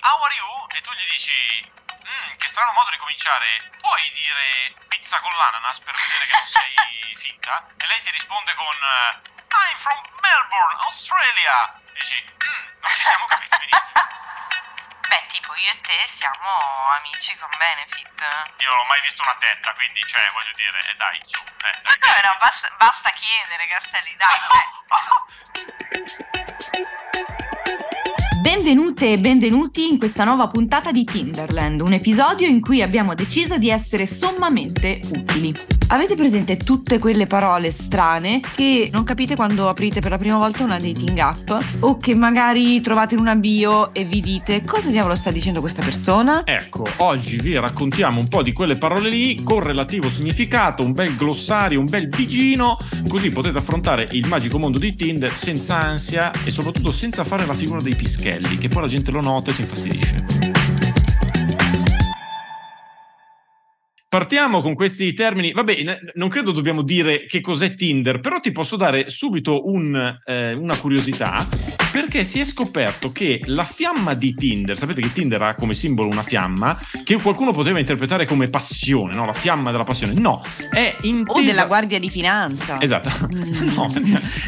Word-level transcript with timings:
how 0.00 0.20
are 0.22 0.34
you? 0.34 0.66
E 0.74 0.80
tu 0.82 0.92
gli 0.92 1.06
dici, 1.10 1.72
"Mm, 2.04 2.36
che 2.36 2.48
strano 2.48 2.72
modo 2.72 2.90
di 2.90 2.96
cominciare, 2.98 3.70
puoi 3.78 4.10
dire 4.10 4.74
pizza 4.88 5.20
con 5.20 5.34
l'ananas 5.36 5.80
per 5.80 5.94
vedere 5.94 6.26
che 6.26 6.32
non 6.36 6.46
sei 6.46 6.74
finta? 7.16 7.66
E 7.78 7.86
lei 7.86 8.00
ti 8.00 8.10
risponde 8.10 8.54
con, 8.54 8.74
eh, 8.74 9.20
I'm 9.70 9.78
from 9.78 10.00
Melbourne, 10.20 10.80
Australia. 10.82 11.80
E 11.94 12.00
dici, 12.00 12.22
"Mm, 12.22 12.80
non 12.80 12.90
ci 12.94 13.04
siamo 13.04 13.26
capiti 13.26 13.56
benissimo. 13.56 14.06
Beh, 15.08 15.24
tipo 15.26 15.54
io 15.54 15.70
e 15.72 15.80
te 15.80 16.06
siamo 16.06 16.90
amici 16.96 17.34
con 17.38 17.48
Benefit. 17.56 18.52
Io 18.58 18.68
non 18.68 18.80
ho 18.80 18.84
mai 18.84 19.00
visto 19.00 19.22
una 19.22 19.34
tetta, 19.36 19.72
quindi, 19.72 20.02
cioè, 20.06 20.26
voglio 20.32 20.52
dire, 20.52 20.78
eh, 20.80 20.94
dai, 20.96 21.18
su. 21.22 21.46
Eh, 21.46 21.80
Ma 21.82 21.96
come 21.98 22.20
no? 22.22 22.36
Basta, 22.38 22.68
basta 22.76 23.10
chiedere, 23.12 23.66
Castelli, 23.68 24.14
dai. 24.16 24.36
Benvenute 28.50 29.12
e 29.12 29.18
benvenuti 29.18 29.86
in 29.86 29.98
questa 29.98 30.24
nuova 30.24 30.48
puntata 30.48 30.90
di 30.90 31.04
Tinderland, 31.04 31.82
un 31.82 31.92
episodio 31.92 32.46
in 32.48 32.62
cui 32.62 32.80
abbiamo 32.80 33.12
deciso 33.14 33.58
di 33.58 33.68
essere 33.68 34.06
sommamente 34.06 35.00
utili. 35.12 35.77
Avete 35.90 36.16
presente 36.16 36.58
tutte 36.58 36.98
quelle 36.98 37.26
parole 37.26 37.70
strane 37.70 38.42
che 38.54 38.90
non 38.92 39.04
capite 39.04 39.34
quando 39.34 39.70
aprite 39.70 40.00
per 40.00 40.10
la 40.10 40.18
prima 40.18 40.36
volta 40.36 40.62
una 40.62 40.78
dating 40.78 41.16
app 41.18 41.50
o 41.80 41.96
che 41.96 42.14
magari 42.14 42.82
trovate 42.82 43.14
in 43.14 43.20
una 43.20 43.34
bio 43.34 43.94
e 43.94 44.04
vi 44.04 44.20
dite 44.20 44.62
cosa 44.64 44.90
diavolo 44.90 45.14
sta 45.14 45.30
dicendo 45.30 45.60
questa 45.60 45.82
persona? 45.82 46.42
Ecco, 46.44 46.86
oggi 46.96 47.38
vi 47.38 47.58
raccontiamo 47.58 48.20
un 48.20 48.28
po' 48.28 48.42
di 48.42 48.52
quelle 48.52 48.76
parole 48.76 49.08
lì 49.08 49.42
con 49.42 49.60
relativo 49.60 50.10
significato, 50.10 50.84
un 50.84 50.92
bel 50.92 51.16
glossario, 51.16 51.80
un 51.80 51.88
bel 51.88 52.08
bigino, 52.08 52.76
così 53.08 53.30
potete 53.30 53.56
affrontare 53.56 54.08
il 54.10 54.26
magico 54.26 54.58
mondo 54.58 54.78
di 54.78 54.94
Tinder 54.94 55.34
senza 55.34 55.78
ansia 55.80 56.30
e 56.44 56.50
soprattutto 56.50 56.92
senza 56.92 57.24
fare 57.24 57.46
la 57.46 57.54
figura 57.54 57.80
dei 57.80 57.94
pischelli, 57.94 58.58
che 58.58 58.68
poi 58.68 58.82
la 58.82 58.88
gente 58.88 59.10
lo 59.10 59.22
nota 59.22 59.50
e 59.50 59.54
si 59.54 59.62
infastidisce. 59.62 60.57
Partiamo 64.18 64.62
con 64.62 64.74
questi 64.74 65.12
termini. 65.12 65.52
Vabbè, 65.52 66.10
non 66.14 66.28
credo 66.28 66.50
dobbiamo 66.50 66.82
dire 66.82 67.24
che 67.26 67.40
cos'è 67.40 67.76
Tinder, 67.76 68.18
però 68.18 68.40
ti 68.40 68.50
posso 68.50 68.74
dare 68.74 69.10
subito 69.10 69.68
un, 69.68 70.18
eh, 70.24 70.54
una 70.54 70.76
curiosità 70.76 71.46
perché 71.90 72.24
si 72.24 72.40
è 72.40 72.44
scoperto 72.44 73.12
che 73.12 73.40
la 73.46 73.64
fiamma 73.64 74.14
di 74.14 74.34
Tinder, 74.34 74.76
sapete 74.76 75.00
che 75.00 75.12
Tinder 75.12 75.42
ha 75.42 75.54
come 75.54 75.74
simbolo 75.74 76.08
una 76.08 76.22
fiamma 76.22 76.78
che 77.04 77.16
qualcuno 77.16 77.52
poteva 77.52 77.78
interpretare 77.78 78.26
come 78.26 78.48
passione, 78.48 79.14
no? 79.14 79.24
La 79.24 79.32
fiamma 79.32 79.70
della 79.70 79.84
passione. 79.84 80.12
No, 80.14 80.42
è 80.70 80.96
intesa 81.02 81.38
O 81.38 81.42
della 81.42 81.66
guardia 81.66 81.98
di 81.98 82.10
finanza. 82.10 82.80
Esatto, 82.80 83.26
Mm. 83.28 83.68
no, 83.74 83.92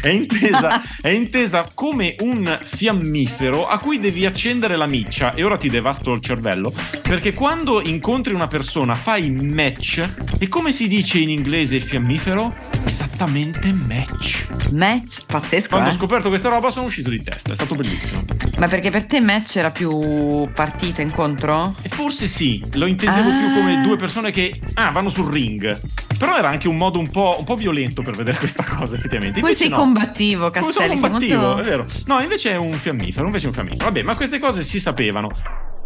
è 0.01 0.09
intesa, 0.09 0.81
è 1.01 1.09
intesa 1.09 1.65
come 1.73 2.15
un 2.19 2.57
fiammifero 2.61 3.67
a 3.67 3.79
cui 3.79 3.99
devi 3.99 4.25
accendere 4.25 4.75
la 4.75 4.87
miccia 4.87 5.33
e 5.33 5.43
ora 5.43 5.57
ti 5.57 5.69
devasto 5.69 6.11
il 6.11 6.21
cervello 6.21 6.73
perché 7.01 7.33
quando 7.33 7.81
incontri 7.81 8.33
una 8.33 8.47
persona 8.47 8.95
fai 8.95 9.29
match 9.31 10.07
e 10.39 10.47
come 10.47 10.71
si 10.71 10.87
dice 10.87 11.17
in 11.19 11.29
inglese 11.29 11.79
fiammifero? 11.79 12.80
Esattamente 13.21 13.71
match. 13.71 14.47
Match? 14.73 15.25
Pazzesco, 15.27 15.69
Quando 15.69 15.89
ho 15.89 15.91
eh? 15.91 15.95
scoperto 15.95 16.29
questa 16.29 16.49
roba 16.49 16.71
sono 16.71 16.87
uscito 16.87 17.11
di 17.11 17.21
testa, 17.21 17.51
è 17.51 17.53
stato 17.53 17.75
bellissimo. 17.75 18.23
Ma 18.57 18.67
perché 18.67 18.89
per 18.89 19.05
te 19.05 19.19
match 19.19 19.57
era 19.57 19.69
più 19.69 20.49
partita, 20.55 21.03
incontro? 21.03 21.75
E 21.83 21.89
forse 21.89 22.25
sì, 22.25 22.63
lo 22.73 22.87
intendevo 22.87 23.29
Ah. 23.29 23.31
più 23.37 23.53
come 23.53 23.81
due 23.83 23.95
persone 23.95 24.31
che 24.31 24.59
ah, 24.73 24.89
vanno 24.89 25.11
sul 25.11 25.31
ring. 25.31 25.79
Però 26.17 26.35
era 26.35 26.49
anche 26.49 26.67
un 26.67 26.77
modo 26.77 26.97
un 26.97 27.09
po', 27.11 27.35
un 27.37 27.45
po' 27.45 27.55
violento 27.55 28.01
per 28.01 28.15
vedere 28.15 28.39
questa 28.39 28.63
cosa, 28.63 28.95
effettivamente. 28.95 29.39
Poi 29.39 29.49
Invece 29.51 29.65
sei 29.65 29.69
no. 29.69 29.77
combattivo, 29.77 30.39
sono 30.41 30.49
Castelli. 30.51 30.87
sei 30.87 30.99
combattivo, 30.99 31.41
molto- 31.41 31.59
è 31.61 31.63
vero. 31.63 31.85
No, 32.07 32.19
invece 32.21 32.51
è 32.53 32.55
un 32.55 32.71
fiammifero, 32.73 33.25
invece 33.27 33.45
è 33.45 33.47
un 33.49 33.53
fiammifero. 33.53 33.83
Vabbè, 33.85 34.01
ma 34.01 34.15
queste 34.15 34.39
cose 34.39 34.63
si 34.63 34.79
sapevano. 34.79 35.29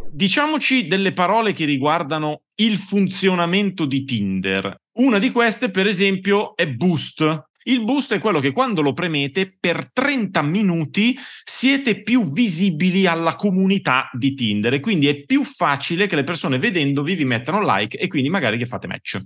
Diciamoci 0.09 0.87
delle 0.87 1.11
parole 1.11 1.51
che 1.51 1.65
riguardano 1.65 2.43
il 2.61 2.77
funzionamento 2.77 3.83
di 3.85 4.05
Tinder. 4.05 4.83
Una 4.95 5.19
di 5.19 5.31
queste, 5.31 5.71
per 5.71 5.87
esempio, 5.87 6.55
è 6.55 6.67
boost. 6.67 7.47
Il 7.63 7.83
boost 7.83 8.13
è 8.13 8.19
quello 8.19 8.39
che 8.39 8.51
quando 8.51 8.81
lo 8.81 8.93
premete 8.93 9.57
per 9.59 9.91
30 9.91 10.41
minuti 10.43 11.17
siete 11.43 12.03
più 12.03 12.31
visibili 12.31 13.07
alla 13.07 13.35
comunità 13.35 14.09
di 14.13 14.35
Tinder 14.35 14.75
e 14.75 14.79
quindi 14.79 15.07
è 15.07 15.25
più 15.25 15.43
facile 15.43 16.05
che 16.05 16.15
le 16.15 16.23
persone 16.23 16.59
vedendovi 16.59 17.15
vi 17.15 17.25
mettano 17.25 17.61
like 17.61 17.97
e 17.97 18.07
quindi 18.07 18.29
magari 18.29 18.57
che 18.57 18.67
fate 18.67 18.87
match. 18.87 19.19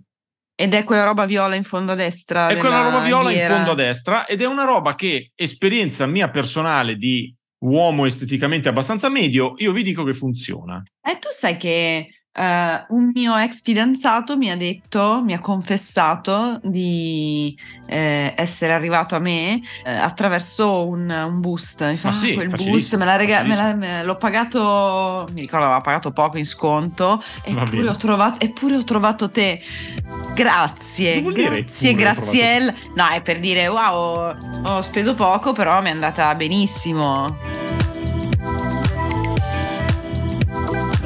Ed 0.55 0.73
è 0.73 0.83
quella 0.85 1.03
roba 1.03 1.25
viola 1.25 1.55
in 1.55 1.63
fondo 1.63 1.91
a 1.91 1.95
destra. 1.95 2.47
È 2.47 2.57
quella 2.57 2.81
roba 2.81 2.99
viola 3.01 3.29
in 3.29 3.37
ghiera. 3.37 3.55
fondo 3.55 3.71
a 3.71 3.75
destra 3.75 4.25
ed 4.25 4.41
è 4.41 4.45
una 4.45 4.63
roba 4.63 4.95
che, 4.95 5.31
esperienza 5.35 6.05
mia 6.05 6.29
personale 6.29 6.95
di 6.95 7.33
uomo 7.59 8.05
esteticamente 8.05 8.69
abbastanza 8.69 9.09
medio, 9.09 9.53
io 9.57 9.71
vi 9.71 9.83
dico 9.83 10.03
che 10.03 10.13
funziona. 10.13 10.81
E 11.01 11.17
tu 11.19 11.27
sai 11.29 11.57
che 11.57 12.18
eh, 12.39 12.85
un 12.89 13.11
mio 13.13 13.35
ex 13.37 13.61
fidanzato 13.61 14.37
mi 14.37 14.49
ha 14.49 14.55
detto, 14.55 15.21
mi 15.25 15.33
ha 15.33 15.39
confessato 15.39 16.59
di 16.63 17.57
eh, 17.87 18.33
essere 18.37 18.71
arrivato 18.73 19.15
a 19.15 19.19
me 19.19 19.59
eh, 19.83 19.91
attraverso 19.91 20.87
un, 20.87 21.09
un 21.09 21.39
boost. 21.41 21.87
Mi 21.89 21.97
fa, 21.97 22.07
Ma 22.09 22.13
sì, 22.13 22.31
"Ah, 22.31 22.33
quel 22.35 22.47
boost 22.47 22.95
me 22.95 23.05
l'ha 23.05 23.15
rega- 23.17 23.43
me 23.43 23.55
facilissimo. 23.55 23.77
me- 23.97 24.03
l'ho 24.03 24.15
pagato, 24.17 25.27
mi 25.33 25.41
ricordo 25.41 25.65
aveva 25.65 25.81
pagato 25.81 26.11
poco 26.11 26.37
in 26.37 26.45
sconto, 26.45 27.21
eppure 27.43 27.89
ho, 27.89 27.95
trovato, 27.95 28.39
eppure 28.43 28.75
ho 28.77 28.83
trovato 28.83 29.29
te. 29.29 29.61
Grazie, 30.33 31.21
grazie, 31.21 31.93
Graziella. 31.93 32.73
No, 32.95 33.07
è 33.09 33.21
per 33.21 33.39
dire, 33.39 33.67
wow, 33.67 34.35
ho 34.63 34.81
speso 34.81 35.13
poco, 35.13 35.51
però 35.51 35.81
mi 35.81 35.89
è 35.89 35.91
andata 35.91 36.33
benissimo. 36.35 37.35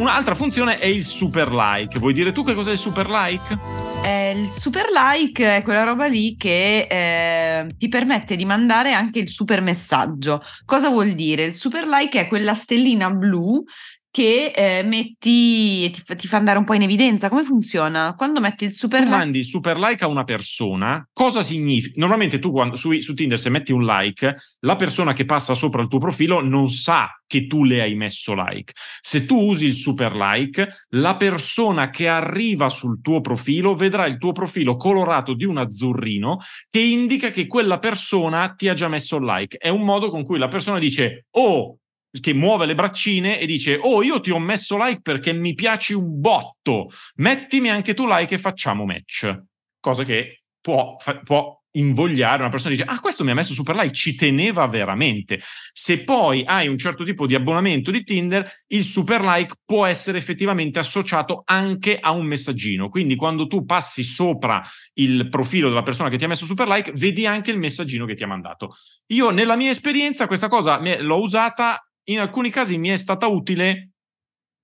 Un'altra 0.03 0.36
funzione 0.36 0.80
è 0.80 0.86
il 0.86 1.06
super 1.06 1.53
like. 1.53 1.97
Vuoi 1.97 2.12
dire 2.12 2.34
tu 2.34 2.44
che 2.44 2.53
cos'è 2.53 2.72
il 2.72 2.78
super 2.78 3.09
like? 3.09 3.58
Eh, 4.03 4.38
il 4.38 4.50
super 4.50 4.88
like 4.90 5.56
è 5.56 5.62
quella 5.62 5.86
roba 5.86 6.08
lì 6.08 6.36
che 6.36 6.88
eh, 6.90 7.69
ti 7.78 7.88
permette 7.88 8.36
di 8.36 8.44
mandare 8.44 8.91
anche 8.91 9.19
il 9.19 9.30
super 9.30 9.62
messaggio. 9.62 10.44
Cosa 10.66 10.90
vuol 10.90 11.12
dire? 11.14 11.46
Il 11.46 11.53
super 11.53 11.88
like 11.88 12.19
è 12.19 12.28
quella 12.28 12.53
stellina 12.53 13.09
blu 13.12 13.64
che 14.13 14.51
eh, 14.56 14.84
metti 14.84 15.85
e 15.85 15.90
ti, 15.90 16.01
fa- 16.06 16.13
ti 16.13 16.28
fa 16.28 16.38
andare 16.38 16.59
un 16.59 16.66
po' 16.66 16.75
in 16.75 16.84
evidenza. 16.84 17.29
Come 17.29 17.44
funziona? 17.44 18.13
Quando 18.16 18.40
metti 18.40 18.66
il 18.66 18.72
super 18.72 19.00
Tu 19.00 19.06
like. 19.06 19.18
mandi 19.18 19.40
il 19.40 19.46
super 19.46 19.75
like 19.79 20.03
a 20.03 20.07
una 20.07 20.24
persona, 20.24 21.03
cosa 21.12 21.41
significa? 21.41 21.96
Normalmente 21.97 22.38
tu 22.38 22.52
quando, 22.52 22.75
su, 22.75 22.94
su 23.02 23.16
Tinder 23.16 23.40
se 23.40 23.50
metti 23.50 23.72
un 23.72 23.84
like, 23.84 24.35
la 24.59 24.75
persona 24.75 25.13
che 25.13 25.25
passa 25.25 25.56
sopra 25.56 25.81
il 25.81 25.88
tuo 25.88 25.97
profilo 25.97 26.41
non 26.44 26.69
sa 26.69 27.09
che 27.25 27.47
tu 27.47 27.63
le 27.63 27.81
hai 27.81 27.96
messo 27.96 28.35
like. 28.35 28.73
Se 29.02 29.25
tu 29.25 29.35
usi 29.35 29.66
il 29.66 29.73
super 29.73 30.16
like, 30.16 30.68
la 30.90 31.16
persona 31.16 31.90
che 31.90 32.07
arriva 32.07 32.69
sul 32.69 33.02
tuo 33.02 33.19
profilo 33.19 33.73
vedrà 33.73 34.06
il 34.06 34.19
tuo 34.19 34.31
profilo 34.31 34.75
colorato 34.75 35.34
di 35.34 35.46
un 35.46 35.57
azzurrino 35.57 36.38
che 36.69 36.79
indica 36.81 37.31
che 37.31 37.47
quella 37.47 37.79
persona 37.79 38.50
ti 38.56 38.69
ha 38.69 38.75
già 38.75 38.88
messo 38.88 39.18
like. 39.18 39.57
È 39.57 39.69
un 39.69 39.81
modo 39.81 40.12
con 40.12 40.23
cui 40.23 40.38
la 40.38 40.47
persona 40.47 40.78
dice 40.78 41.25
"Oh, 41.31 41.79
che 42.19 42.34
muove 42.34 42.66
le 42.66 42.75
braccine 42.75 43.40
e 43.40 43.46
dice: 43.46 43.78
Oh, 43.81 44.03
io 44.03 44.19
ti 44.19 44.31
ho 44.31 44.40
messo 44.40 44.84
like 44.84 45.01
perché 45.01 45.34
mi 45.34 45.53
piaci 45.53 45.94
un 45.94 46.19
botto. 46.19 46.90
Mettimi 47.16 47.69
anche 47.69 47.94
tu 47.94 48.06
like 48.07 48.35
e 48.35 48.38
facciamo 48.38 48.85
match. 48.85 49.41
Cosa 49.79 50.03
che 50.03 50.44
può, 50.62 50.96
fa- 51.00 51.19
può 51.19 51.59
invogliare 51.75 52.41
una 52.41 52.52
persona 52.52 52.73
dice: 52.73 52.85
Ah, 52.88 53.00
questo 53.00 53.23
mi 53.23 53.31
ha 53.31 53.34
messo 53.34 53.53
super 53.53 53.75
like, 53.75 53.94
ci 53.94 54.16
teneva 54.16 54.68
veramente. 54.68 55.41
Se 55.72 56.03
poi 56.03 56.44
hai 56.46 56.68
un 56.68 56.78
certo 56.78 57.03
tipo 57.03 57.25
di 57.25 57.34
abbonamento 57.34 57.90
di 57.90 58.03
Tinder, 58.03 58.47
il 58.68 58.84
super 58.84 59.22
like 59.22 59.56
può 59.66 59.85
essere 59.85 60.19
effettivamente 60.19 60.78
associato 60.78 61.41
anche 61.46 61.97
a 62.00 62.12
un 62.12 62.25
messaggino. 62.25 62.90
Quindi, 62.90 63.16
quando 63.16 63.47
tu 63.47 63.66
passi 63.66 64.03
sopra 64.03 64.62
il 64.94 65.29
profilo 65.29 65.69
della 65.69 65.84
persona 65.84 66.09
che 66.09 66.18
ti 66.18 66.25
ha 66.25 66.28
messo 66.28 66.46
super 66.46 66.68
like, 66.68 66.91
vedi 66.94 67.25
anche 67.25 67.50
il 67.50 67.57
messaggino 67.57 68.06
che 68.06 68.13
ti 68.13 68.23
ha 68.23 68.28
mandato. 68.28 68.69
Io, 69.07 69.31
nella 69.31 69.56
mia 69.56 69.72
esperienza, 69.72 70.28
questa 70.28 70.47
cosa 70.47 70.79
l'ho 71.00 71.19
usata 71.19 71.84
in 72.06 72.19
alcuni 72.19 72.50
casi 72.50 72.78
mi 72.78 72.90
è 72.90 72.96
stata 72.97 73.28
utile, 73.28 73.91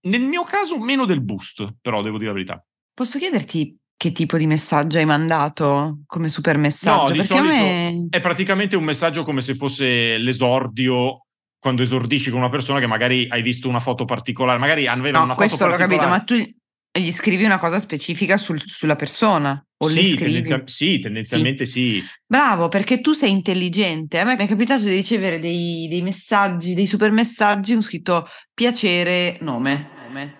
nel 0.08 0.22
mio 0.22 0.44
caso 0.44 0.80
meno 0.80 1.06
del 1.06 1.22
boost, 1.22 1.76
però 1.82 2.02
devo 2.02 2.18
dire 2.18 2.30
la 2.30 2.36
verità. 2.36 2.66
Posso 2.94 3.18
chiederti 3.18 3.78
che 3.96 4.12
tipo 4.12 4.38
di 4.38 4.48
messaggio 4.48 4.98
hai 4.98 5.06
mandato 5.06 6.00
come 6.06 6.30
super 6.30 6.58
messaggio? 6.58 7.04
No, 7.04 7.12
di 7.12 7.18
Perché 7.18 7.36
solito 7.36 7.54
me. 7.54 8.08
è 8.10 8.20
praticamente 8.22 8.76
un 8.76 8.84
messaggio 8.84 9.24
come 9.24 9.42
se 9.42 9.56
fosse 9.56 10.18
l'esordio 10.18 11.26
quando 11.60 11.82
esordisci 11.82 12.30
con 12.30 12.40
una 12.40 12.50
persona 12.50 12.80
che 12.80 12.88
magari 12.88 13.28
hai 13.30 13.42
visto 13.42 13.68
una 13.68 13.82
foto 13.82 14.06
particolare, 14.06 14.58
magari 14.58 14.88
aveva 14.88 15.18
No, 15.20 15.26
una 15.26 15.36
questo 15.36 15.58
foto 15.58 15.70
l'ho 15.72 15.76
capito, 15.78 16.08
particolare. 16.08 16.44
ma 16.46 16.46
tu 16.46 16.59
gli 16.92 17.12
scrivi 17.12 17.44
una 17.44 17.60
cosa 17.60 17.78
specifica 17.78 18.36
sul- 18.38 18.62
sulla 18.66 18.96
persona 18.96 19.64
o 19.78 19.88
sì, 19.88 20.10
scrivi? 20.10 20.16
tendenzia- 20.42 20.62
sì, 20.66 21.00
tendenzialmente 21.00 21.66
sì. 21.66 22.04
Bravo, 22.26 22.68
perché 22.68 23.00
tu 23.00 23.14
sei 23.14 23.32
intelligente. 23.32 24.20
A 24.20 24.26
me 24.26 24.36
mi 24.36 24.44
è 24.44 24.48
capitato 24.48 24.84
di 24.84 24.92
ricevere 24.92 25.40
dei, 25.40 25.88
dei 25.88 26.02
messaggi, 26.02 26.74
dei 26.74 26.88
super 26.88 27.12
messaggi, 27.12 27.74
ho 27.74 27.82
scritto 27.82 28.28
piacere, 28.54 29.38
nome, 29.42 29.90
nome. 30.08 30.36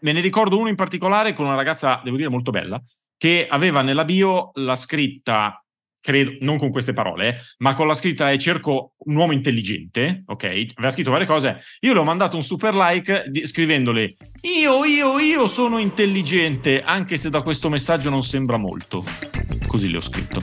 Me 0.00 0.12
ne 0.12 0.20
ricordo 0.20 0.58
uno 0.58 0.68
in 0.68 0.76
particolare 0.76 1.32
con 1.32 1.44
una 1.44 1.56
ragazza, 1.56 2.00
devo 2.04 2.16
dire, 2.16 2.28
molto 2.28 2.50
bella, 2.50 2.80
che 3.16 3.46
aveva 3.48 3.82
nella 3.82 4.04
bio 4.04 4.50
la 4.54 4.76
scritta 4.76 5.62
credo, 6.00 6.36
non 6.40 6.58
con 6.58 6.70
queste 6.70 6.92
parole, 6.92 7.28
eh, 7.28 7.36
ma 7.58 7.74
con 7.74 7.86
la 7.86 7.94
scritta 7.94 8.30
e 8.30 8.38
cerco 8.38 8.94
un 8.98 9.16
uomo 9.16 9.32
intelligente, 9.32 10.22
ok? 10.26 10.44
Aveva 10.74 10.90
scritto 10.90 11.10
varie 11.10 11.26
cose. 11.26 11.60
Io 11.80 11.92
le 11.92 11.98
ho 11.98 12.04
mandato 12.04 12.36
un 12.36 12.42
super 12.42 12.74
like 12.74 13.24
di, 13.28 13.46
scrivendole 13.46 14.16
io, 14.42 14.84
io, 14.84 15.18
io 15.18 15.46
sono 15.46 15.78
intelligente, 15.78 16.82
anche 16.82 17.16
se 17.16 17.28
da 17.28 17.42
questo 17.42 17.68
messaggio 17.68 18.08
non 18.08 18.22
sembra 18.22 18.56
molto. 18.56 19.04
Così 19.66 19.90
le 19.90 19.96
ho 19.96 20.00
scritto. 20.00 20.40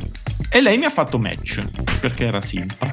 E 0.49 0.61
lei 0.61 0.77
mi 0.77 0.83
ha 0.83 0.89
fatto 0.89 1.17
match, 1.17 1.63
perché 1.99 2.25
era 2.25 2.41
simpa. 2.41 2.91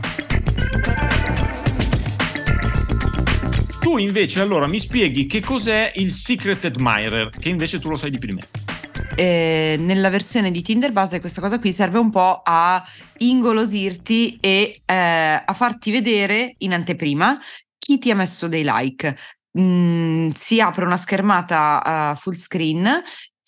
Tu 3.80 3.98
invece 3.98 4.40
allora 4.40 4.68
mi 4.68 4.78
spieghi 4.78 5.26
che 5.26 5.40
cos'è 5.40 5.92
il 5.96 6.12
Secret 6.12 6.64
Admirer, 6.64 7.30
che 7.30 7.48
invece 7.48 7.80
tu 7.80 7.88
lo 7.88 7.96
sai 7.96 8.10
di 8.10 8.18
più 8.18 8.28
di 8.28 8.34
me. 8.34 8.71
Eh, 9.14 9.76
nella 9.78 10.08
versione 10.08 10.50
di 10.50 10.62
Tinder 10.62 10.90
base 10.90 11.20
questa 11.20 11.40
cosa 11.40 11.58
qui 11.58 11.72
serve 11.72 11.98
un 11.98 12.10
po' 12.10 12.40
a 12.42 12.82
ingolosirti 13.18 14.38
e 14.40 14.82
eh, 14.84 14.94
a 14.94 15.52
farti 15.54 15.90
vedere 15.90 16.54
in 16.58 16.72
anteprima 16.72 17.38
chi 17.78 17.98
ti 17.98 18.10
ha 18.10 18.14
messo 18.14 18.48
dei 18.48 18.62
like. 18.64 19.16
Mm, 19.58 20.30
si 20.30 20.60
apre 20.60 20.86
una 20.86 20.96
schermata 20.96 22.12
uh, 22.12 22.16
full 22.16 22.32
screen 22.32 23.02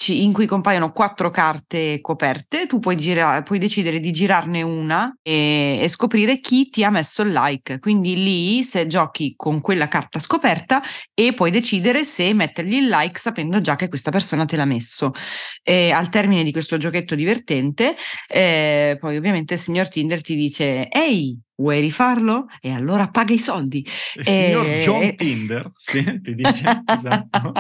in 0.09 0.33
cui 0.33 0.47
compaiono 0.47 0.93
quattro 0.93 1.31
carte 1.31 2.01
coperte, 2.01 2.67
tu 2.67 2.79
puoi, 2.79 2.97
gira- 2.97 3.43
puoi 3.43 3.59
decidere 3.59 4.01
di 4.01 4.11
girarne 4.11 4.63
una 4.63 5.17
e-, 5.23 5.79
e, 5.81 5.89
scoprire 5.89 6.41
chi 6.41 6.69
ti 6.69 6.85
ha 6.85 6.91
messo 6.91 7.23
il 7.23 7.33
like. 7.33 7.79
Quindi 7.79 8.17
lì 8.17 8.63
se 8.65 8.87
giochi 8.87 9.35
con 9.37 9.61
quella 9.61 9.89
carta 9.89 10.19
scoperta 10.19 10.83
e 11.15 11.33
puoi 11.33 11.51
decidere 11.51 12.05
se 12.05 12.33
mettergli 12.35 12.75
il 12.75 12.89
like 12.89 13.19
sapendo 13.19 13.61
già 13.61 13.77
che 13.77 13.89
questa 13.89 14.11
persona 14.11 14.45
te 14.45 14.57
l'ha 14.57 14.65
messo. 14.65 15.13
E 15.63 15.91
al 15.93 16.09
termine 16.09 16.43
di 16.43 16.53
questo 16.53 16.77
giochetto 16.77 17.15
divertente, 17.15 17.97
eh, 18.29 18.97
poi 18.99 19.17
ovviamente 19.17 19.55
il 19.55 19.61
signor 19.61 19.89
Tinder 19.89 20.21
ti 20.21 20.35
dice: 20.35 20.89
Ehi, 20.89 21.39
Vuoi 21.57 21.81
rifarlo? 21.81 22.47
E 22.61 22.73
allora 22.73 23.09
paga 23.09 23.33
i 23.33 23.39
soldi. 23.39 23.87
Il 24.15 24.25
signor 24.25 24.67
John 24.83 25.15
Tinder, 25.15 25.71
sì, 25.77 26.21
ti 26.21 26.35
dice 26.35 26.83
esatto. 26.87 27.53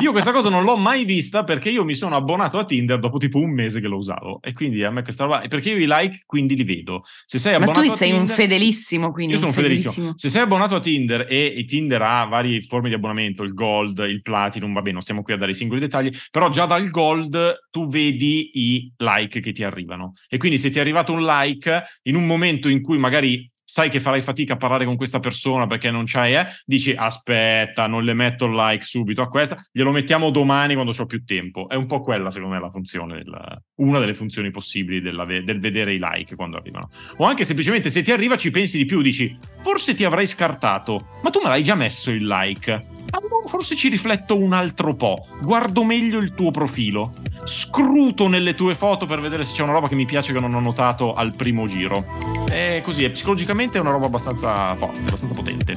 Io 0.00 0.12
questa 0.12 0.32
cosa 0.32 0.48
non 0.48 0.64
l'ho 0.64 0.76
mai 0.76 1.04
vista 1.04 1.44
perché 1.44 1.68
io 1.68 1.84
mi 1.84 1.94
sono 1.94 2.16
abbonato 2.16 2.58
a 2.58 2.64
Tinder 2.64 2.98
dopo 2.98 3.18
tipo 3.18 3.38
un 3.38 3.50
mese 3.52 3.80
che 3.80 3.86
lo 3.88 3.96
usavo 3.98 4.40
e 4.40 4.52
quindi 4.54 4.82
a 4.82 4.90
me 4.90 5.02
questa 5.02 5.24
roba 5.24 5.42
perché 5.46 5.70
io 5.70 5.76
i 5.76 5.86
like 5.86 6.22
quindi 6.24 6.56
li 6.56 6.64
vedo. 6.64 7.02
Se 7.26 7.38
sei 7.38 7.54
abbonato 7.54 7.80
Ma 7.80 7.86
tu 7.86 7.92
sei 7.92 8.10
Tinder, 8.10 8.28
un 8.28 8.34
fedelissimo, 8.34 9.12
quindi 9.12 9.34
Io 9.34 9.38
sono 9.40 9.52
fedelissimo. 9.52 9.92
fedelissimo. 9.92 10.18
Se 10.18 10.28
sei 10.30 10.42
abbonato 10.42 10.74
a 10.74 10.80
Tinder 10.80 11.26
e, 11.28 11.52
e 11.54 11.64
Tinder 11.66 12.00
ha 12.00 12.24
varie 12.24 12.60
forme 12.62 12.88
di 12.88 12.94
abbonamento, 12.94 13.42
il 13.42 13.52
gold, 13.52 13.98
il 14.08 14.22
platinum, 14.22 14.72
va 14.72 14.80
bene, 14.80 14.92
non 14.92 15.02
stiamo 15.02 15.22
qui 15.22 15.34
a 15.34 15.36
dare 15.36 15.50
i 15.50 15.54
singoli 15.54 15.80
dettagli, 15.80 16.10
però 16.30 16.48
già 16.48 16.64
dal 16.64 16.88
gold 16.88 17.66
tu 17.70 17.86
vedi 17.88 18.50
i 18.54 18.92
like 18.96 19.40
che 19.40 19.52
ti 19.52 19.62
arrivano. 19.62 20.12
E 20.28 20.38
quindi 20.38 20.56
se 20.56 20.70
ti 20.70 20.78
è 20.78 20.80
arrivato 20.80 21.12
un 21.12 21.24
like 21.24 21.82
in 22.04 22.16
un 22.16 22.24
momento 22.24 22.68
in 22.68 22.80
cui 22.80 22.96
magari 22.98 23.17
magari 23.18 23.50
sai 23.70 23.90
che 23.90 24.00
farai 24.00 24.22
fatica 24.22 24.54
a 24.54 24.56
parlare 24.56 24.86
con 24.86 24.96
questa 24.96 25.20
persona 25.20 25.66
perché 25.66 25.90
non 25.90 26.04
c'hai, 26.06 26.34
eh, 26.34 26.46
dici 26.64 26.94
aspetta, 26.96 27.86
non 27.86 28.02
le 28.02 28.14
metto 28.14 28.46
il 28.46 28.54
like 28.54 28.82
subito 28.82 29.20
a 29.20 29.28
questa, 29.28 29.62
glielo 29.70 29.90
mettiamo 29.90 30.30
domani 30.30 30.72
quando 30.72 30.94
ho 30.96 31.06
più 31.06 31.22
tempo. 31.22 31.68
È 31.68 31.74
un 31.74 31.84
po' 31.84 32.00
quella, 32.00 32.30
secondo 32.30 32.54
me, 32.54 32.60
la 32.60 32.70
funzione, 32.70 33.22
del, 33.22 33.62
una 33.76 33.98
delle 33.98 34.14
funzioni 34.14 34.50
possibili 34.50 35.02
della, 35.02 35.26
del 35.26 35.60
vedere 35.60 35.92
i 35.92 35.98
like 36.00 36.34
quando 36.34 36.56
arrivano. 36.56 36.88
O 37.18 37.26
anche 37.26 37.44
semplicemente 37.44 37.90
se 37.90 38.02
ti 38.02 38.10
arriva 38.10 38.38
ci 38.38 38.50
pensi 38.50 38.78
di 38.78 38.86
più, 38.86 39.02
dici 39.02 39.36
forse 39.60 39.94
ti 39.94 40.04
avrei 40.04 40.26
scartato, 40.26 41.06
ma 41.22 41.28
tu 41.28 41.40
me 41.42 41.48
l'hai 41.48 41.62
già 41.62 41.74
messo 41.74 42.10
il 42.10 42.26
like. 42.26 42.70
Allora 43.10 43.48
forse 43.48 43.74
ci 43.74 43.88
rifletto 43.88 44.36
un 44.36 44.52
altro 44.52 44.94
po', 44.94 45.26
guardo 45.42 45.82
meglio 45.82 46.18
il 46.18 46.34
tuo 46.34 46.50
profilo, 46.50 47.10
scruto 47.44 48.28
nelle 48.28 48.54
tue 48.54 48.74
foto 48.74 49.06
per 49.06 49.20
vedere 49.20 49.44
se 49.44 49.54
c'è 49.54 49.62
una 49.62 49.72
roba 49.72 49.88
che 49.88 49.94
mi 49.94 50.04
piace 50.04 50.32
che 50.32 50.40
non 50.40 50.54
ho 50.54 50.60
notato 50.60 51.14
al 51.14 51.34
primo 51.34 51.66
giro. 51.66 52.04
È 52.48 52.80
così, 52.84 53.04
è 53.04 53.10
psicologicamente 53.10 53.57
è 53.58 53.80
una 53.80 53.90
roba 53.90 54.06
abbastanza 54.06 54.76
forte, 54.76 55.00
abbastanza 55.00 55.34
potente. 55.34 55.72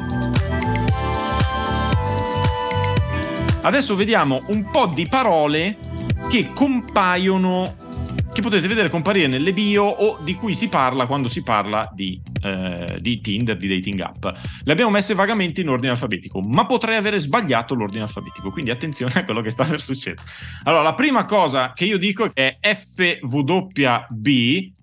Adesso 3.64 3.96
vediamo 3.96 4.40
un 4.48 4.70
po' 4.70 4.86
di 4.88 5.08
parole 5.08 5.78
che 6.30 6.48
compaiono 6.54 7.76
che 8.32 8.42
potete 8.42 8.68
vedere 8.68 8.90
comparire 8.90 9.28
nelle 9.28 9.52
bio 9.52 9.84
o 9.84 10.20
di 10.24 10.36
cui 10.36 10.54
si 10.54 10.70
parla 10.70 11.06
quando 11.06 11.28
si 11.28 11.44
parla 11.44 11.90
di, 11.94 12.22
eh, 12.44 12.98
di, 13.02 13.20
Tinder, 13.20 13.58
di 13.58 13.68
dating 13.68 14.00
app. 14.00 14.26
Le 14.64 14.72
abbiamo 14.72 14.92
messe 14.92 15.14
vagamente 15.14 15.62
in 15.62 15.68
ordine 15.68 15.92
alfabetico, 15.92 16.40
ma 16.40 16.66
potrei 16.66 16.96
avere 16.96 17.20
sbagliato 17.20 17.76
l'ordine 17.76 18.04
alfabetico, 18.04 18.52
quindi 18.52 18.72
attenzione 18.72 19.14
a 19.16 19.26
quello 19.26 19.42
che 19.42 19.50
sta 19.50 19.66
per 19.66 19.82
succedere. 19.82 20.26
Allora, 20.64 20.84
la 20.84 20.94
prima 20.94 21.26
cosa 21.26 21.72
che 21.74 21.86
io 21.86 21.98
dico 21.98 22.32
è 22.34 22.58
FWB, 22.62 24.26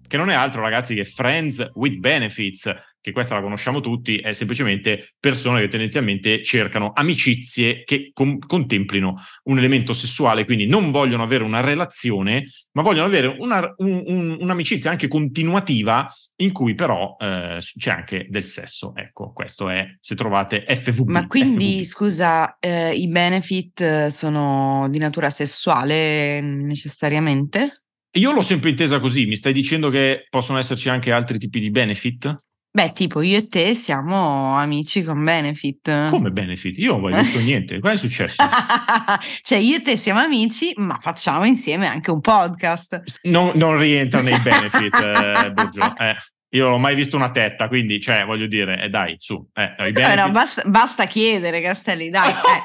che 0.06 0.16
non 0.16 0.28
è 0.28 0.34
altro 0.34 0.60
ragazzi 0.60 0.94
che 0.94 1.04
Friends 1.04 1.70
with 1.74 1.96
Benefits, 1.96 2.70
che 3.00 3.12
questa 3.12 3.34
la 3.34 3.42
conosciamo 3.42 3.80
tutti, 3.80 4.16
è 4.16 4.32
semplicemente 4.32 5.14
persone 5.18 5.60
che 5.60 5.68
tendenzialmente 5.68 6.42
cercano 6.42 6.92
amicizie 6.94 7.84
che 7.84 8.10
com- 8.12 8.38
contemplino 8.38 9.14
un 9.44 9.58
elemento 9.58 9.92
sessuale, 9.92 10.44
quindi 10.44 10.66
non 10.66 10.90
vogliono 10.90 11.22
avere 11.22 11.44
una 11.44 11.60
relazione, 11.60 12.48
ma 12.72 12.82
vogliono 12.82 13.06
avere 13.06 13.26
una, 13.38 13.72
un, 13.78 14.02
un, 14.06 14.36
un'amicizia 14.40 14.90
anche 14.90 15.08
continuativa 15.08 16.06
in 16.36 16.52
cui 16.52 16.74
però 16.74 17.16
eh, 17.18 17.58
c'è 17.60 17.90
anche 17.90 18.26
del 18.28 18.44
sesso. 18.44 18.92
Ecco, 18.94 19.32
questo 19.32 19.68
è 19.68 19.86
se 20.00 20.14
trovate 20.14 20.64
FVB. 20.66 21.08
Ma 21.08 21.26
quindi, 21.26 21.76
FVB. 21.76 21.82
scusa, 21.82 22.56
eh, 22.58 22.94
i 22.94 23.08
benefit 23.08 23.80
eh, 23.80 24.10
sono 24.10 24.86
di 24.90 24.98
natura 24.98 25.30
sessuale 25.30 26.40
necessariamente? 26.40 27.82
Io 28.12 28.32
l'ho 28.32 28.42
sempre 28.42 28.70
intesa 28.70 29.00
così, 29.00 29.26
mi 29.26 29.36
stai 29.36 29.52
dicendo 29.52 29.90
che 29.90 30.26
possono 30.28 30.58
esserci 30.58 30.88
anche 30.88 31.12
altri 31.12 31.38
tipi 31.38 31.60
di 31.60 31.70
benefit? 31.70 32.47
Beh, 32.70 32.92
tipo 32.92 33.22
io 33.22 33.38
e 33.38 33.48
te 33.48 33.74
siamo 33.74 34.56
amici 34.56 35.02
con 35.02 35.24
Benefit. 35.24 36.10
Come 36.10 36.30
Benefit? 36.30 36.76
Io 36.78 36.98
non 36.98 37.12
ho 37.12 37.16
visto 37.22 37.38
niente. 37.40 37.80
Cosa 37.80 37.94
è 37.94 37.96
successo? 37.96 38.42
cioè, 39.42 39.58
io 39.58 39.76
e 39.76 39.82
te 39.82 39.96
siamo 39.96 40.20
amici, 40.20 40.72
ma 40.76 40.98
facciamo 41.00 41.44
insieme 41.44 41.86
anche 41.86 42.10
un 42.10 42.20
podcast. 42.20 43.02
Non, 43.22 43.52
non 43.54 43.78
rientra 43.78 44.20
nei 44.20 44.38
Benefit, 44.38 44.94
eh, 44.94 45.50
Burgio. 45.52 45.96
Eh. 45.96 46.16
Io 46.50 46.64
non 46.64 46.74
ho 46.74 46.78
mai 46.78 46.94
visto 46.94 47.16
una 47.16 47.30
tetta, 47.30 47.68
quindi, 47.68 48.00
cioè, 48.00 48.24
voglio 48.24 48.46
dire, 48.46 48.80
eh, 48.82 48.88
dai, 48.88 49.16
su. 49.18 49.48
Eh, 49.54 49.74
no, 49.90 50.14
no, 50.14 50.30
basta, 50.30 50.62
basta, 50.66 51.06
chiedere, 51.06 51.60
Castelli, 51.60 52.10
dai. 52.10 52.32
Eh. 52.32 52.62